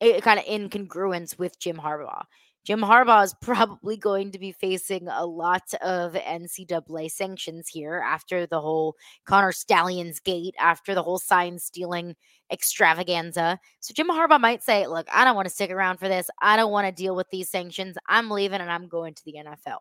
kind 0.00 0.38
of 0.38 0.46
incongruence 0.46 1.38
with 1.38 1.58
Jim 1.58 1.76
Harbaugh. 1.76 2.24
Jim 2.64 2.80
Harbaugh 2.80 3.24
is 3.24 3.34
probably 3.40 3.96
going 3.96 4.30
to 4.30 4.38
be 4.38 4.52
facing 4.52 5.08
a 5.08 5.24
lot 5.24 5.74
of 5.82 6.12
NCAA 6.12 7.10
sanctions 7.10 7.68
here 7.68 8.02
after 8.04 8.46
the 8.46 8.60
whole 8.60 8.94
Connor 9.24 9.52
Stalions 9.52 10.20
gate, 10.20 10.54
after 10.58 10.94
the 10.94 11.02
whole 11.02 11.18
sign 11.18 11.58
stealing 11.58 12.14
extravaganza. 12.52 13.58
So 13.80 13.92
Jim 13.94 14.08
Harbaugh 14.08 14.40
might 14.40 14.62
say, 14.62 14.86
Look, 14.86 15.08
I 15.12 15.24
don't 15.24 15.36
want 15.36 15.46
to 15.48 15.54
stick 15.54 15.70
around 15.70 15.98
for 15.98 16.08
this. 16.08 16.30
I 16.40 16.56
don't 16.56 16.72
want 16.72 16.86
to 16.86 16.92
deal 16.92 17.16
with 17.16 17.28
these 17.30 17.50
sanctions. 17.50 17.96
I'm 18.08 18.30
leaving 18.30 18.60
and 18.60 18.70
I'm 18.70 18.88
going 18.88 19.14
to 19.14 19.24
the 19.24 19.36
NFL. 19.44 19.78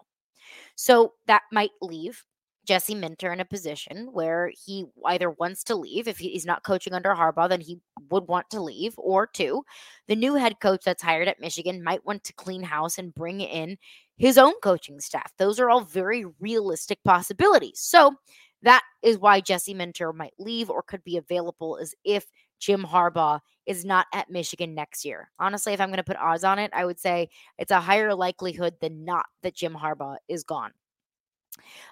So 0.76 1.14
that 1.28 1.44
might 1.52 1.72
leave 1.82 2.24
Jesse 2.72 2.96
Minter 2.96 3.34
in 3.34 3.42
a 3.42 3.46
position 3.46 4.08
where 4.14 4.50
he 4.66 4.86
either 5.06 5.30
wants 5.30 5.62
to 5.66 5.76
leave. 5.76 6.08
If 6.08 6.18
he's 6.18 6.46
not 6.46 6.64
coaching 6.64 6.94
under 6.94 7.14
Harbaugh, 7.14 7.50
then 7.50 7.60
he 7.60 7.82
would 8.10 8.30
want 8.30 8.50
to 8.52 8.62
leave. 8.62 8.94
Or 8.96 9.28
two, 9.28 9.66
the 10.08 10.16
new 10.16 10.36
head 10.36 10.62
coach 10.62 10.84
that's 10.86 11.04
hired 11.04 11.28
at 11.28 11.42
Michigan 11.42 11.84
might 11.84 12.06
want 12.06 12.24
to 12.24 12.34
clean 12.34 12.64
house 12.64 12.98
and 12.98 13.14
bring 13.14 13.42
in 13.42 13.78
his 14.16 14.38
own 14.38 14.54
coaching 14.64 15.02
staff. 15.02 15.34
Those 15.38 15.60
are 15.60 15.70
all 15.70 15.82
very 15.82 16.24
realistic 16.40 17.00
possibilities. 17.04 17.82
So 17.82 18.16
that 18.62 18.84
is 19.04 19.18
why 19.18 19.42
Jesse 19.42 19.74
Minter 19.74 20.14
might 20.14 20.36
leave 20.40 20.70
or 20.70 20.82
could 20.82 21.04
be 21.04 21.18
available 21.18 21.78
as 21.78 21.94
if 22.06 22.26
Jim 22.58 22.86
Harbaugh 22.86 23.42
is 23.66 23.84
not 23.84 24.08
at 24.14 24.30
Michigan 24.30 24.74
next 24.74 25.04
year. 25.04 25.30
Honestly, 25.40 25.74
if 25.74 25.82
I'm 25.82 25.90
going 25.90 25.98
to 25.98 26.04
put 26.06 26.16
odds 26.16 26.46
on 26.46 26.58
it, 26.58 26.72
I 26.74 26.86
would 26.86 27.02
say 27.02 27.28
it's 27.58 27.72
a 27.72 27.82
higher 27.82 28.16
likelihood 28.16 28.76
than 28.80 29.04
not 29.04 29.26
that 29.44 29.56
Jim 29.56 29.74
Harbaugh 29.74 30.16
is 30.30 30.46
gone. 30.46 30.72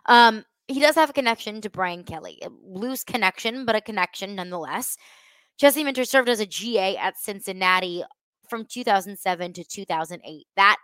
Um, 0.06 0.46
he 0.70 0.80
does 0.80 0.96
have 0.96 1.10
a 1.10 1.14
connection 1.14 1.62
to 1.62 1.70
Brian 1.70 2.04
Kelly. 2.04 2.40
A 2.44 2.50
loose 2.64 3.04
connection, 3.04 3.66
but 3.66 3.76
a 3.76 3.82
connection 3.82 4.36
nonetheless. 4.36 4.98
Jesse 5.58 5.84
Minter 5.84 6.06
served 6.06 6.30
as 6.30 6.40
a 6.40 6.46
GA 6.46 6.96
at 6.96 7.18
Cincinnati 7.18 8.04
from 8.48 8.66
2007 8.66 9.54
to 9.54 9.64
2008. 9.64 10.48
That 10.56 10.78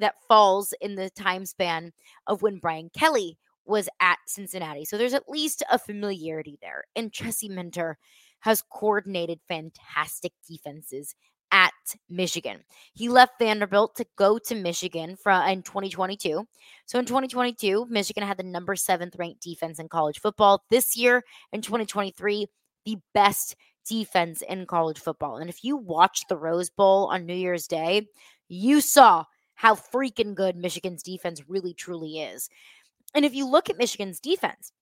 that 0.00 0.14
falls 0.26 0.74
in 0.80 0.96
the 0.96 1.08
time 1.10 1.46
span 1.46 1.92
of 2.26 2.42
when 2.42 2.58
Brian 2.58 2.90
Kelly 2.90 3.38
was 3.64 3.88
at 4.00 4.18
Cincinnati. 4.26 4.84
So 4.84 4.98
there's 4.98 5.14
at 5.14 5.28
least 5.28 5.62
a 5.70 5.78
familiarity 5.78 6.58
there. 6.60 6.84
And 6.96 7.12
Jesse 7.12 7.48
Minter 7.48 7.96
has 8.40 8.62
coordinated 8.62 9.40
fantastic 9.46 10.32
defenses 10.48 11.14
at 11.50 11.72
Michigan. 12.08 12.60
He 12.94 13.08
left 13.08 13.38
Vanderbilt 13.38 13.96
to 13.96 14.06
go 14.16 14.38
to 14.38 14.54
Michigan 14.54 15.10
in 15.10 15.62
2022. 15.62 16.46
So 16.86 16.98
in 16.98 17.04
2022, 17.04 17.86
Michigan 17.88 18.22
had 18.22 18.36
the 18.36 18.42
number 18.42 18.74
7th 18.74 19.18
ranked 19.18 19.42
defense 19.42 19.78
in 19.78 19.88
college 19.88 20.20
football. 20.20 20.64
This 20.70 20.96
year 20.96 21.24
in 21.52 21.62
2023, 21.62 22.46
the 22.84 22.98
best 23.14 23.56
defense 23.86 24.42
in 24.42 24.66
college 24.66 24.98
football. 24.98 25.38
And 25.38 25.48
if 25.48 25.64
you 25.64 25.76
watched 25.76 26.28
the 26.28 26.36
Rose 26.36 26.70
Bowl 26.70 27.06
on 27.06 27.26
New 27.26 27.34
Year's 27.34 27.66
Day, 27.66 28.06
you 28.48 28.80
saw 28.80 29.24
how 29.54 29.74
freaking 29.74 30.34
good 30.34 30.56
Michigan's 30.56 31.02
defense 31.02 31.42
really 31.48 31.74
truly 31.74 32.20
is. 32.20 32.48
And 33.14 33.24
if 33.24 33.34
you 33.34 33.48
look 33.48 33.70
at 33.70 33.78
Michigan's 33.78 34.20
defense, 34.20 34.72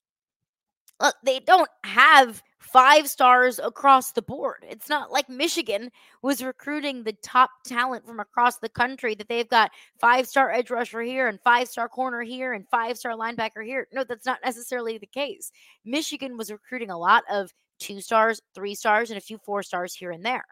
look, 1.01 1.15
they 1.25 1.41
don't 1.41 1.71
have 1.85 2.43
five 2.67 3.09
stars 3.09 3.59
across 3.59 4.13
the 4.13 4.23
board. 4.23 4.65
It's 4.69 4.89
not 4.89 5.13
like 5.13 5.29
Michigan 5.29 5.91
was 6.23 6.43
recruiting 6.43 7.03
the 7.03 7.13
top 7.23 7.51
talent 7.65 8.05
from 8.05 8.21
across 8.21 8.59
the 8.59 8.69
country 8.69 9.15
that 9.15 9.29
they've 9.29 9.49
got 9.49 9.71
five 10.01 10.27
star 10.27 10.51
edge 10.51 10.71
rusher 10.71 11.03
here 11.03 11.29
and 11.29 11.41
five 11.41 11.69
star 11.69 11.89
corner 11.89 12.23
here 12.23 12.53
and 12.53 12.69
five 12.69 12.99
star 12.99 13.13
linebacker 13.13 13.65
here. 13.65 13.87
No, 13.93 14.05
that's 14.05 14.27
not 14.27 14.41
necessarily 14.45 14.99
the 14.99 15.07
case. 15.07 15.53
Michigan 15.85 16.37
was 16.37 16.51
recruiting 16.51 16.91
a 16.91 16.99
lot 16.99 17.23
of 17.31 17.53
two 17.79 18.01
stars, 18.01 18.41
three 18.55 18.75
stars, 18.75 19.11
and 19.11 19.19
a 19.19 19.23
few 19.23 19.39
four 19.39 19.63
stars 19.63 19.95
here 19.95 20.11
and 20.11 20.25
there. 20.25 20.45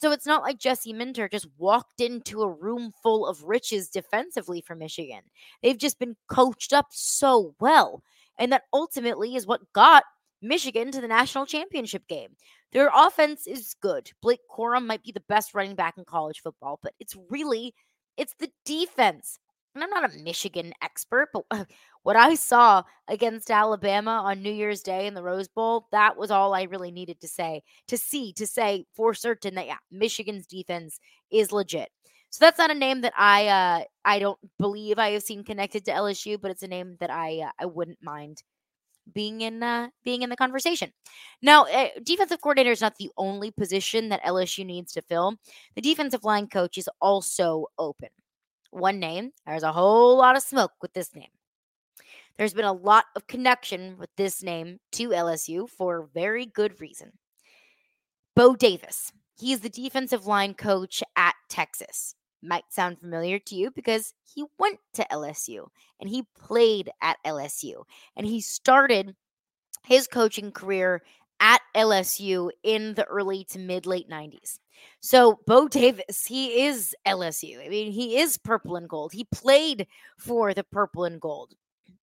So 0.00 0.10
it's 0.10 0.26
not 0.26 0.42
like 0.42 0.58
Jesse 0.58 0.92
Minter 0.92 1.28
just 1.28 1.46
walked 1.58 2.00
into 2.00 2.42
a 2.42 2.50
room 2.50 2.92
full 3.02 3.26
of 3.26 3.44
riches 3.44 3.88
defensively 3.88 4.60
for 4.60 4.74
Michigan. 4.74 5.20
They've 5.62 5.78
just 5.78 5.98
been 5.98 6.16
coached 6.28 6.72
up 6.72 6.86
so 6.90 7.54
well. 7.60 8.02
And 8.38 8.50
that 8.52 8.62
ultimately 8.72 9.36
is 9.36 9.46
what 9.46 9.72
got 9.72 10.02
Michigan 10.42 10.90
to 10.92 11.00
the 11.00 11.08
national 11.08 11.46
championship 11.46 12.06
game. 12.08 12.36
Their 12.72 12.90
offense 12.94 13.46
is 13.46 13.74
good. 13.80 14.10
Blake 14.20 14.40
Corum 14.50 14.86
might 14.86 15.02
be 15.02 15.12
the 15.12 15.22
best 15.28 15.54
running 15.54 15.76
back 15.76 15.96
in 15.96 16.04
college 16.04 16.40
football, 16.40 16.78
but 16.82 16.92
it's 17.00 17.16
really 17.30 17.74
it's 18.16 18.34
the 18.38 18.50
defense. 18.64 19.38
And 19.74 19.82
I'm 19.82 19.90
not 19.90 20.04
a 20.04 20.18
Michigan 20.18 20.74
expert, 20.82 21.30
but 21.32 21.44
what 22.02 22.16
I 22.16 22.34
saw 22.34 22.82
against 23.08 23.50
Alabama 23.50 24.22
on 24.24 24.42
New 24.42 24.52
Year's 24.52 24.82
Day 24.82 25.06
in 25.06 25.14
the 25.14 25.22
Rose 25.22 25.48
Bowl, 25.48 25.86
that 25.92 26.16
was 26.16 26.30
all 26.30 26.54
I 26.54 26.64
really 26.64 26.90
needed 26.90 27.20
to 27.20 27.28
say, 27.28 27.62
to 27.88 27.96
see, 27.96 28.32
to 28.34 28.46
say 28.46 28.84
for 28.94 29.14
certain 29.14 29.54
that 29.54 29.66
yeah, 29.66 29.78
Michigan's 29.90 30.46
defense 30.46 30.98
is 31.30 31.52
legit. 31.52 31.88
So 32.30 32.44
that's 32.44 32.58
not 32.58 32.70
a 32.70 32.74
name 32.74 33.02
that 33.02 33.12
I 33.16 33.46
uh, 33.48 33.84
I 34.04 34.18
don't 34.18 34.38
believe 34.58 34.98
I 34.98 35.10
have 35.10 35.22
seen 35.22 35.44
connected 35.44 35.84
to 35.84 35.92
LSU, 35.92 36.40
but 36.40 36.50
it's 36.50 36.62
a 36.62 36.68
name 36.68 36.96
that 37.00 37.10
I 37.10 37.40
uh, 37.40 37.50
I 37.58 37.66
wouldn't 37.66 38.02
mind 38.02 38.42
being 39.12 39.40
in 39.40 39.62
uh, 39.62 39.88
being 40.04 40.22
in 40.22 40.30
the 40.30 40.36
conversation. 40.36 40.92
Now, 41.40 41.66
uh, 41.66 41.88
defensive 42.02 42.40
coordinator 42.40 42.70
is 42.70 42.80
not 42.80 42.96
the 42.96 43.10
only 43.16 43.50
position 43.50 44.08
that 44.08 44.22
LSU 44.22 44.64
needs 44.64 44.92
to 44.92 45.02
fill. 45.02 45.36
The 45.74 45.80
defensive 45.80 46.24
line 46.24 46.48
coach 46.48 46.78
is 46.78 46.88
also 47.00 47.66
open. 47.78 48.08
One 48.70 48.98
name, 48.98 49.32
there's 49.46 49.62
a 49.62 49.72
whole 49.72 50.16
lot 50.16 50.36
of 50.36 50.42
smoke 50.42 50.72
with 50.80 50.92
this 50.92 51.14
name. 51.14 51.28
There's 52.38 52.54
been 52.54 52.64
a 52.64 52.72
lot 52.72 53.04
of 53.14 53.26
connection 53.26 53.98
with 53.98 54.10
this 54.16 54.42
name 54.42 54.78
to 54.92 55.10
LSU 55.10 55.68
for 55.68 56.08
very 56.14 56.46
good 56.46 56.80
reason. 56.80 57.12
Bo 58.34 58.56
Davis. 58.56 59.12
He 59.38 59.52
is 59.52 59.60
the 59.60 59.68
defensive 59.68 60.26
line 60.26 60.54
coach 60.54 61.02
at 61.16 61.34
Texas 61.48 62.14
might 62.42 62.64
sound 62.70 62.98
familiar 62.98 63.38
to 63.38 63.54
you 63.54 63.70
because 63.70 64.14
he 64.34 64.44
went 64.58 64.78
to 64.94 65.06
LSU 65.10 65.68
and 66.00 66.08
he 66.08 66.24
played 66.38 66.90
at 67.00 67.18
LSU 67.24 67.84
and 68.16 68.26
he 68.26 68.40
started 68.40 69.14
his 69.84 70.06
coaching 70.06 70.52
career 70.52 71.02
at 71.40 71.60
LSU 71.74 72.50
in 72.62 72.94
the 72.94 73.04
early 73.04 73.44
to 73.44 73.58
mid 73.58 73.86
late 73.86 74.08
90s. 74.08 74.58
So, 75.00 75.40
Bo 75.46 75.68
Davis, 75.68 76.24
he 76.26 76.64
is 76.64 76.94
LSU. 77.06 77.64
I 77.64 77.68
mean, 77.68 77.92
he 77.92 78.18
is 78.18 78.38
purple 78.38 78.76
and 78.76 78.88
gold. 78.88 79.12
He 79.12 79.24
played 79.24 79.86
for 80.18 80.54
the 80.54 80.64
purple 80.64 81.04
and 81.04 81.20
gold. 81.20 81.54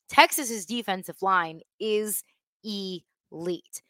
Texas's 0.10 0.66
defensive 0.66 1.22
line 1.22 1.62
is 1.80 2.24
elite. 2.64 3.82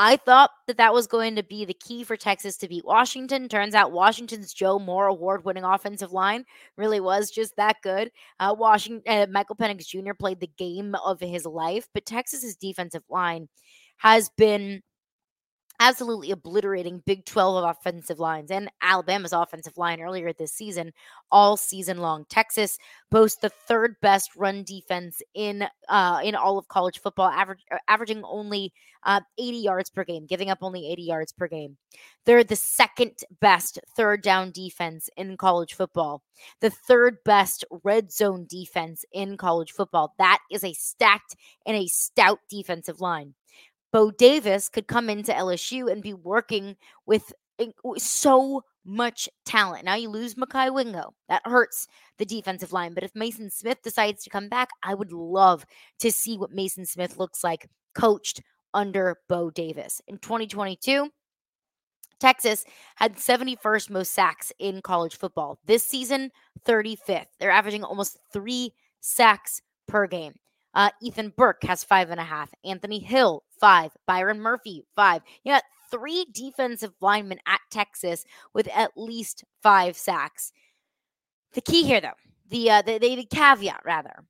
I 0.00 0.16
thought 0.16 0.50
that 0.68 0.76
that 0.76 0.94
was 0.94 1.08
going 1.08 1.34
to 1.36 1.42
be 1.42 1.64
the 1.64 1.74
key 1.74 2.04
for 2.04 2.16
Texas 2.16 2.56
to 2.58 2.68
beat 2.68 2.84
Washington. 2.84 3.48
Turns 3.48 3.74
out 3.74 3.90
Washington's 3.90 4.54
Joe 4.54 4.78
Moore 4.78 5.08
award-winning 5.08 5.64
offensive 5.64 6.12
line 6.12 6.44
really 6.76 7.00
was 7.00 7.32
just 7.32 7.56
that 7.56 7.76
good. 7.82 8.12
Uh, 8.38 8.54
Washington, 8.56 9.02
uh, 9.12 9.26
Michael 9.28 9.56
Penix 9.56 9.88
Jr. 9.88 10.14
played 10.14 10.38
the 10.38 10.50
game 10.56 10.94
of 11.04 11.18
his 11.18 11.44
life, 11.44 11.88
but 11.92 12.06
Texas's 12.06 12.54
defensive 12.54 13.02
line 13.10 13.48
has 13.96 14.30
been 14.36 14.82
absolutely 15.80 16.30
obliterating 16.30 17.02
Big 17.06 17.24
12 17.24 17.64
offensive 17.64 18.18
lines 18.18 18.50
and 18.50 18.70
Alabama's 18.82 19.32
offensive 19.32 19.76
line 19.76 20.00
earlier 20.00 20.32
this 20.32 20.52
season, 20.52 20.92
all 21.30 21.56
season 21.56 21.98
long. 21.98 22.24
Texas 22.28 22.78
boasts 23.10 23.40
the 23.40 23.48
third 23.48 23.96
best 24.02 24.34
run 24.36 24.64
defense 24.64 25.22
in 25.34 25.66
uh, 25.88 26.20
in 26.22 26.34
all 26.34 26.58
of 26.58 26.68
college 26.68 27.00
football, 27.00 27.28
average, 27.28 27.64
uh, 27.70 27.78
averaging 27.88 28.22
only 28.24 28.72
uh, 29.04 29.20
80 29.38 29.56
yards 29.58 29.90
per 29.90 30.04
game, 30.04 30.26
giving 30.26 30.50
up 30.50 30.58
only 30.62 30.90
80 30.90 31.02
yards 31.02 31.32
per 31.32 31.46
game. 31.46 31.76
They're 32.26 32.44
the 32.44 32.56
second 32.56 33.12
best 33.40 33.78
third 33.96 34.22
down 34.22 34.50
defense 34.50 35.08
in 35.16 35.36
college 35.36 35.74
football, 35.74 36.22
the 36.60 36.70
third 36.70 37.18
best 37.24 37.64
red 37.84 38.12
zone 38.12 38.46
defense 38.48 39.04
in 39.12 39.36
college 39.36 39.72
football. 39.72 40.14
That 40.18 40.38
is 40.50 40.64
a 40.64 40.72
stacked 40.72 41.36
and 41.66 41.76
a 41.76 41.86
stout 41.86 42.40
defensive 42.50 43.00
line. 43.00 43.34
Bo 43.92 44.10
Davis 44.10 44.68
could 44.68 44.86
come 44.86 45.08
into 45.08 45.32
LSU 45.32 45.90
and 45.90 46.02
be 46.02 46.14
working 46.14 46.76
with 47.06 47.32
so 47.96 48.62
much 48.84 49.28
talent. 49.44 49.84
Now 49.84 49.96
you 49.96 50.08
lose 50.08 50.34
Mekhi 50.34 50.72
Wingo. 50.72 51.14
That 51.28 51.42
hurts 51.44 51.88
the 52.18 52.24
defensive 52.24 52.72
line. 52.72 52.94
But 52.94 53.04
if 53.04 53.14
Mason 53.14 53.50
Smith 53.50 53.82
decides 53.82 54.22
to 54.24 54.30
come 54.30 54.48
back, 54.48 54.68
I 54.82 54.94
would 54.94 55.12
love 55.12 55.66
to 56.00 56.12
see 56.12 56.38
what 56.38 56.52
Mason 56.52 56.86
Smith 56.86 57.18
looks 57.18 57.42
like 57.42 57.68
coached 57.94 58.42
under 58.74 59.16
Bo 59.28 59.50
Davis. 59.50 60.00
In 60.06 60.18
2022, 60.18 61.10
Texas 62.20 62.64
had 62.96 63.16
71st 63.16 63.90
most 63.90 64.12
sacks 64.12 64.52
in 64.58 64.82
college 64.82 65.16
football. 65.16 65.58
This 65.64 65.84
season, 65.84 66.30
35th. 66.66 67.26
They're 67.38 67.50
averaging 67.50 67.84
almost 67.84 68.18
three 68.32 68.72
sacks 69.00 69.62
per 69.86 70.06
game. 70.06 70.34
Uh, 70.78 70.90
Ethan 71.02 71.32
Burke 71.36 71.64
has 71.64 71.82
five 71.82 72.10
and 72.10 72.20
a 72.20 72.24
half. 72.24 72.54
Anthony 72.64 73.00
Hill, 73.00 73.42
five. 73.60 73.90
Byron 74.06 74.40
Murphy, 74.40 74.84
five. 74.94 75.22
You 75.42 75.52
got 75.52 75.64
three 75.90 76.24
defensive 76.32 76.92
linemen 77.00 77.40
at 77.48 77.58
Texas 77.68 78.24
with 78.54 78.68
at 78.72 78.92
least 78.94 79.42
five 79.60 79.96
sacks. 79.96 80.52
The 81.54 81.62
key 81.62 81.82
here, 81.82 82.00
though, 82.00 82.10
the 82.48 82.70
uh, 82.70 82.82
the, 82.82 82.98
the 82.98 83.26
caveat 83.28 83.80
rather, 83.84 84.24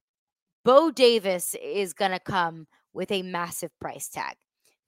Bo 0.64 0.90
Davis 0.90 1.54
is 1.62 1.92
going 1.92 2.12
to 2.12 2.18
come 2.18 2.66
with 2.94 3.12
a 3.12 3.20
massive 3.20 3.78
price 3.78 4.08
tag 4.08 4.36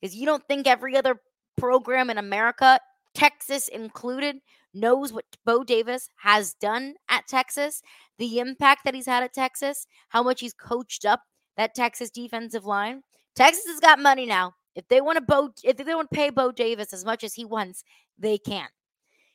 because 0.01 0.17
you 0.17 0.25
don't 0.25 0.49
think 0.49 0.67
every 0.67 0.97
other 0.97 1.21
program 1.59 2.09
in 2.09 2.17
America, 2.17 2.81
Texas 3.15 3.69
included, 3.69 4.37
knows 4.73 5.13
what 5.13 5.27
Bo 5.45 5.63
Davis 5.65 6.09
has 6.17 6.55
done 6.55 6.95
at 7.11 7.29
Texas, 7.29 7.83
the 8.17 8.39
impact 8.39 8.87
that 8.87 8.95
he's 8.95 9.05
had 9.05 9.23
at 9.23 9.35
Texas, 9.35 9.87
how 10.09 10.23
much 10.23 10.41
he's 10.41 10.55
coached 10.55 11.05
up 11.05 11.21
that 11.57 11.75
Texas 11.75 12.11
defensive 12.11 12.65
line. 12.65 13.03
Texas 13.35 13.67
has 13.67 13.81
got 13.81 13.99
money 13.99 14.27
now. 14.27 14.55
If 14.75 14.87
they 14.89 15.01
want 15.01 15.17
to 15.17 15.23
Bo, 15.23 15.51
if 15.65 15.77
they 15.77 15.95
want 15.95 16.11
to 16.11 16.17
pay 16.17 16.31
Bo 16.31 16.53
Davis 16.53 16.93
as 16.93 17.05
much 17.05 17.25
as 17.25 17.35
he 17.35 17.45
wants, 17.45 17.83
they 18.19 18.39
can. 18.39 18.69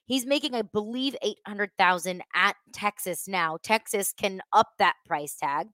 He's 0.05 0.25
making, 0.25 0.53
I 0.53 0.61
believe, 0.61 1.15
eight 1.21 1.39
hundred 1.45 1.71
thousand 1.77 2.23
at 2.33 2.55
Texas 2.73 3.27
now. 3.27 3.57
Texas 3.61 4.13
can 4.15 4.41
up 4.53 4.67
that 4.79 4.95
price 5.05 5.35
tag, 5.35 5.67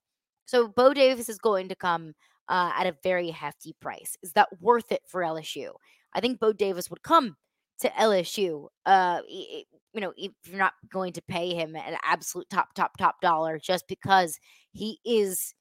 so 0.46 0.68
Bo 0.68 0.94
Davis 0.94 1.28
is 1.28 1.38
going 1.38 1.68
to 1.68 1.76
come 1.76 2.14
uh, 2.48 2.72
at 2.76 2.86
a 2.86 2.96
very 3.02 3.30
hefty 3.30 3.74
price. 3.80 4.16
Is 4.22 4.32
that 4.32 4.48
worth 4.60 4.90
it 4.90 5.02
for 5.06 5.22
LSU? 5.22 5.70
I 6.14 6.20
think 6.20 6.40
Bo 6.40 6.52
Davis 6.52 6.90
would 6.90 7.02
come 7.02 7.36
to 7.80 7.88
LSU. 7.90 8.68
Uh, 8.86 9.20
you 9.28 10.00
know, 10.00 10.12
if 10.16 10.32
you're 10.46 10.58
not 10.58 10.74
going 10.90 11.12
to 11.14 11.22
pay 11.22 11.54
him 11.54 11.76
an 11.76 11.96
absolute 12.02 12.48
top, 12.50 12.74
top, 12.74 12.96
top 12.96 13.20
dollar 13.20 13.58
just 13.58 13.86
because 13.88 14.38
he 14.72 14.98
is 15.04 15.54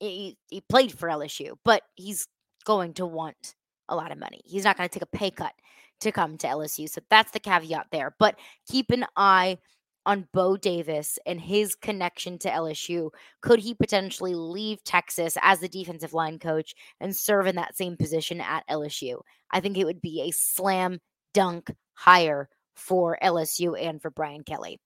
he, 0.00 0.36
he 0.48 0.60
played 0.68 0.92
for 0.92 1.08
LSU, 1.08 1.56
but 1.64 1.82
he's 1.94 2.28
going 2.64 2.94
to 2.94 3.06
want 3.06 3.54
a 3.88 3.96
lot 3.96 4.12
of 4.12 4.18
money. 4.18 4.40
He's 4.44 4.64
not 4.64 4.76
going 4.76 4.88
to 4.88 4.92
take 4.92 5.02
a 5.02 5.16
pay 5.16 5.30
cut 5.30 5.52
to 6.00 6.12
come 6.12 6.36
to 6.38 6.46
LSU. 6.46 6.88
So 6.88 7.00
that's 7.10 7.32
the 7.32 7.40
caveat 7.40 7.86
there. 7.90 8.14
But 8.18 8.38
keep 8.70 8.90
an 8.90 9.06
eye 9.16 9.58
on 10.06 10.26
Bo 10.32 10.56
Davis 10.56 11.18
and 11.26 11.40
his 11.40 11.74
connection 11.74 12.38
to 12.38 12.48
LSU. 12.50 13.10
Could 13.42 13.60
he 13.60 13.74
potentially 13.74 14.34
leave 14.34 14.82
Texas 14.84 15.36
as 15.42 15.60
the 15.60 15.68
defensive 15.68 16.14
line 16.14 16.38
coach 16.38 16.74
and 17.00 17.14
serve 17.14 17.46
in 17.46 17.56
that 17.56 17.76
same 17.76 17.96
position 17.96 18.40
at 18.40 18.66
LSU? 18.68 19.20
I 19.50 19.60
think 19.60 19.76
it 19.76 19.84
would 19.84 20.00
be 20.00 20.22
a 20.22 20.30
slam 20.30 21.00
dunk 21.34 21.70
hire 21.94 22.48
for 22.74 23.18
LSU 23.22 23.78
and 23.78 24.00
for 24.00 24.10
Brian 24.10 24.44
Kelly. 24.44 24.80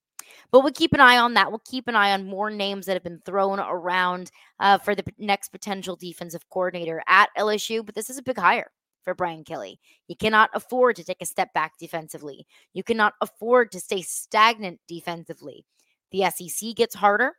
But 0.51 0.61
we'll 0.61 0.73
keep 0.73 0.93
an 0.93 1.01
eye 1.01 1.19
on 1.19 1.35
that. 1.35 1.51
We'll 1.51 1.63
keep 1.65 1.89
an 1.89 1.97
eye 1.97 2.13
on 2.13 2.27
more 2.27 2.51
names 2.51 2.87
that 2.87 2.95
have 2.95 3.05
been 3.05 3.23
thrown 3.25 3.59
around 3.61 4.31
uh, 4.61 4.79
for 4.79 4.95
the 4.95 5.05
next 5.19 5.49
potential 5.51 5.97
defensive 5.97 6.49
coordinator 6.51 7.03
at 7.09 7.31
LSU. 7.39 7.85
But 7.85 7.95
this 7.95 8.11
is 8.11 8.19
a 8.19 8.23
big 8.23 8.39
hire 8.39 8.71
for 9.03 9.15
Brian 9.15 9.45
Kelly. 9.45 9.81
He 10.07 10.15
cannot 10.15 10.51
afford 10.55 10.97
to 10.97 11.05
take 11.05 11.21
a 11.21 11.27
step 11.27 11.53
back 11.53 11.73
defensively. 11.79 12.47
You 12.73 12.83
cannot 12.83 13.15
afford 13.21 13.73
to 13.73 13.81
stay 13.81 14.03
stagnant 14.03 14.81
defensively. 14.89 15.65
The 16.13 16.31
SEC 16.31 16.75
gets 16.75 16.95
harder, 16.95 17.37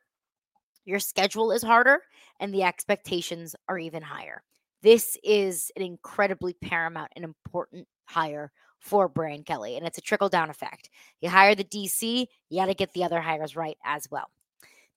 your 0.86 1.00
schedule 1.00 1.52
is 1.52 1.63
harder, 1.63 2.02
and 2.39 2.54
the 2.54 2.63
expectations 2.63 3.56
are 3.69 3.78
even 3.78 4.02
higher. 4.02 4.43
This 4.82 5.17
is 5.24 5.72
an 5.78 5.82
incredibly 5.84 6.54
paramount 6.54 7.12
and 7.15 7.24
important 7.24 7.88
hire 8.06 8.52
for 8.84 9.08
Brian 9.08 9.43
Kelly, 9.43 9.78
and 9.78 9.88
it's 9.88 9.98
a 9.98 10.02
trickle 10.02 10.30
down 10.30 10.50
effect. 10.50 10.89
You 11.22 11.30
hire 11.30 11.56
the 11.56 11.63
DC, 11.63 12.28
you 12.50 12.60
got 12.60 12.65
to 12.67 12.74
get 12.74 12.93
the 12.93 13.04
other 13.04 13.22
hires 13.22 13.56
right 13.56 13.78
as 13.84 14.08
well. 14.12 14.30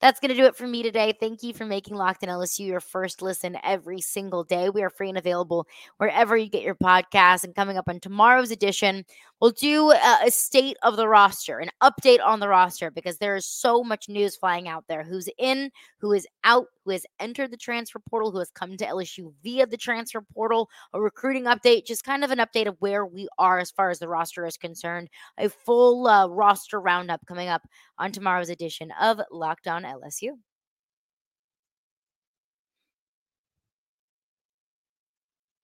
That's 0.00 0.20
going 0.20 0.28
to 0.28 0.34
do 0.34 0.44
it 0.44 0.56
for 0.56 0.66
me 0.66 0.82
today. 0.82 1.14
Thank 1.18 1.42
you 1.42 1.54
for 1.54 1.64
making 1.64 1.96
Locked 1.96 2.22
on 2.22 2.28
LSU 2.28 2.66
your 2.66 2.80
first 2.80 3.22
listen 3.22 3.56
every 3.62 4.02
single 4.02 4.44
day. 4.44 4.68
We 4.68 4.82
are 4.82 4.90
free 4.90 5.08
and 5.08 5.16
available 5.16 5.66
wherever 5.96 6.36
you 6.36 6.50
get 6.50 6.62
your 6.62 6.74
podcasts. 6.74 7.44
And 7.44 7.54
coming 7.54 7.78
up 7.78 7.88
on 7.88 8.00
tomorrow's 8.00 8.50
edition, 8.50 9.06
we'll 9.40 9.52
do 9.52 9.92
a 9.92 10.30
state 10.30 10.76
of 10.82 10.96
the 10.96 11.08
roster, 11.08 11.60
an 11.60 11.70
update 11.82 12.22
on 12.22 12.40
the 12.40 12.48
roster, 12.48 12.90
because 12.90 13.16
there 13.16 13.36
is 13.36 13.46
so 13.46 13.82
much 13.82 14.06
news 14.06 14.36
flying 14.36 14.68
out 14.68 14.84
there. 14.86 15.02
Who's 15.02 15.30
in, 15.38 15.70
who 15.98 16.12
is 16.12 16.26
out, 16.44 16.66
who 16.86 16.92
has 16.92 17.04
entered 17.20 17.50
the 17.50 17.56
transfer 17.56 17.98
portal, 17.98 18.30
who 18.30 18.38
has 18.38 18.50
come 18.50 18.76
to 18.76 18.86
LSU 18.86 19.32
via 19.42 19.66
the 19.66 19.76
transfer 19.76 20.20
portal, 20.20 20.70
a 20.94 21.00
recruiting 21.00 21.44
update, 21.44 21.84
just 21.84 22.04
kind 22.04 22.24
of 22.24 22.30
an 22.30 22.38
update 22.38 22.68
of 22.68 22.76
where 22.78 23.04
we 23.04 23.28
are 23.38 23.58
as 23.58 23.70
far 23.72 23.90
as 23.90 23.98
the 23.98 24.08
roster 24.08 24.46
is 24.46 24.56
concerned. 24.56 25.10
A 25.38 25.48
full 25.48 26.06
uh, 26.06 26.28
roster 26.28 26.80
roundup 26.80 27.26
coming 27.26 27.48
up 27.48 27.62
on 27.98 28.12
tomorrow's 28.12 28.48
edition 28.48 28.92
of 29.00 29.20
Locked 29.30 29.66
On 29.66 29.82
LSU. 29.82 30.30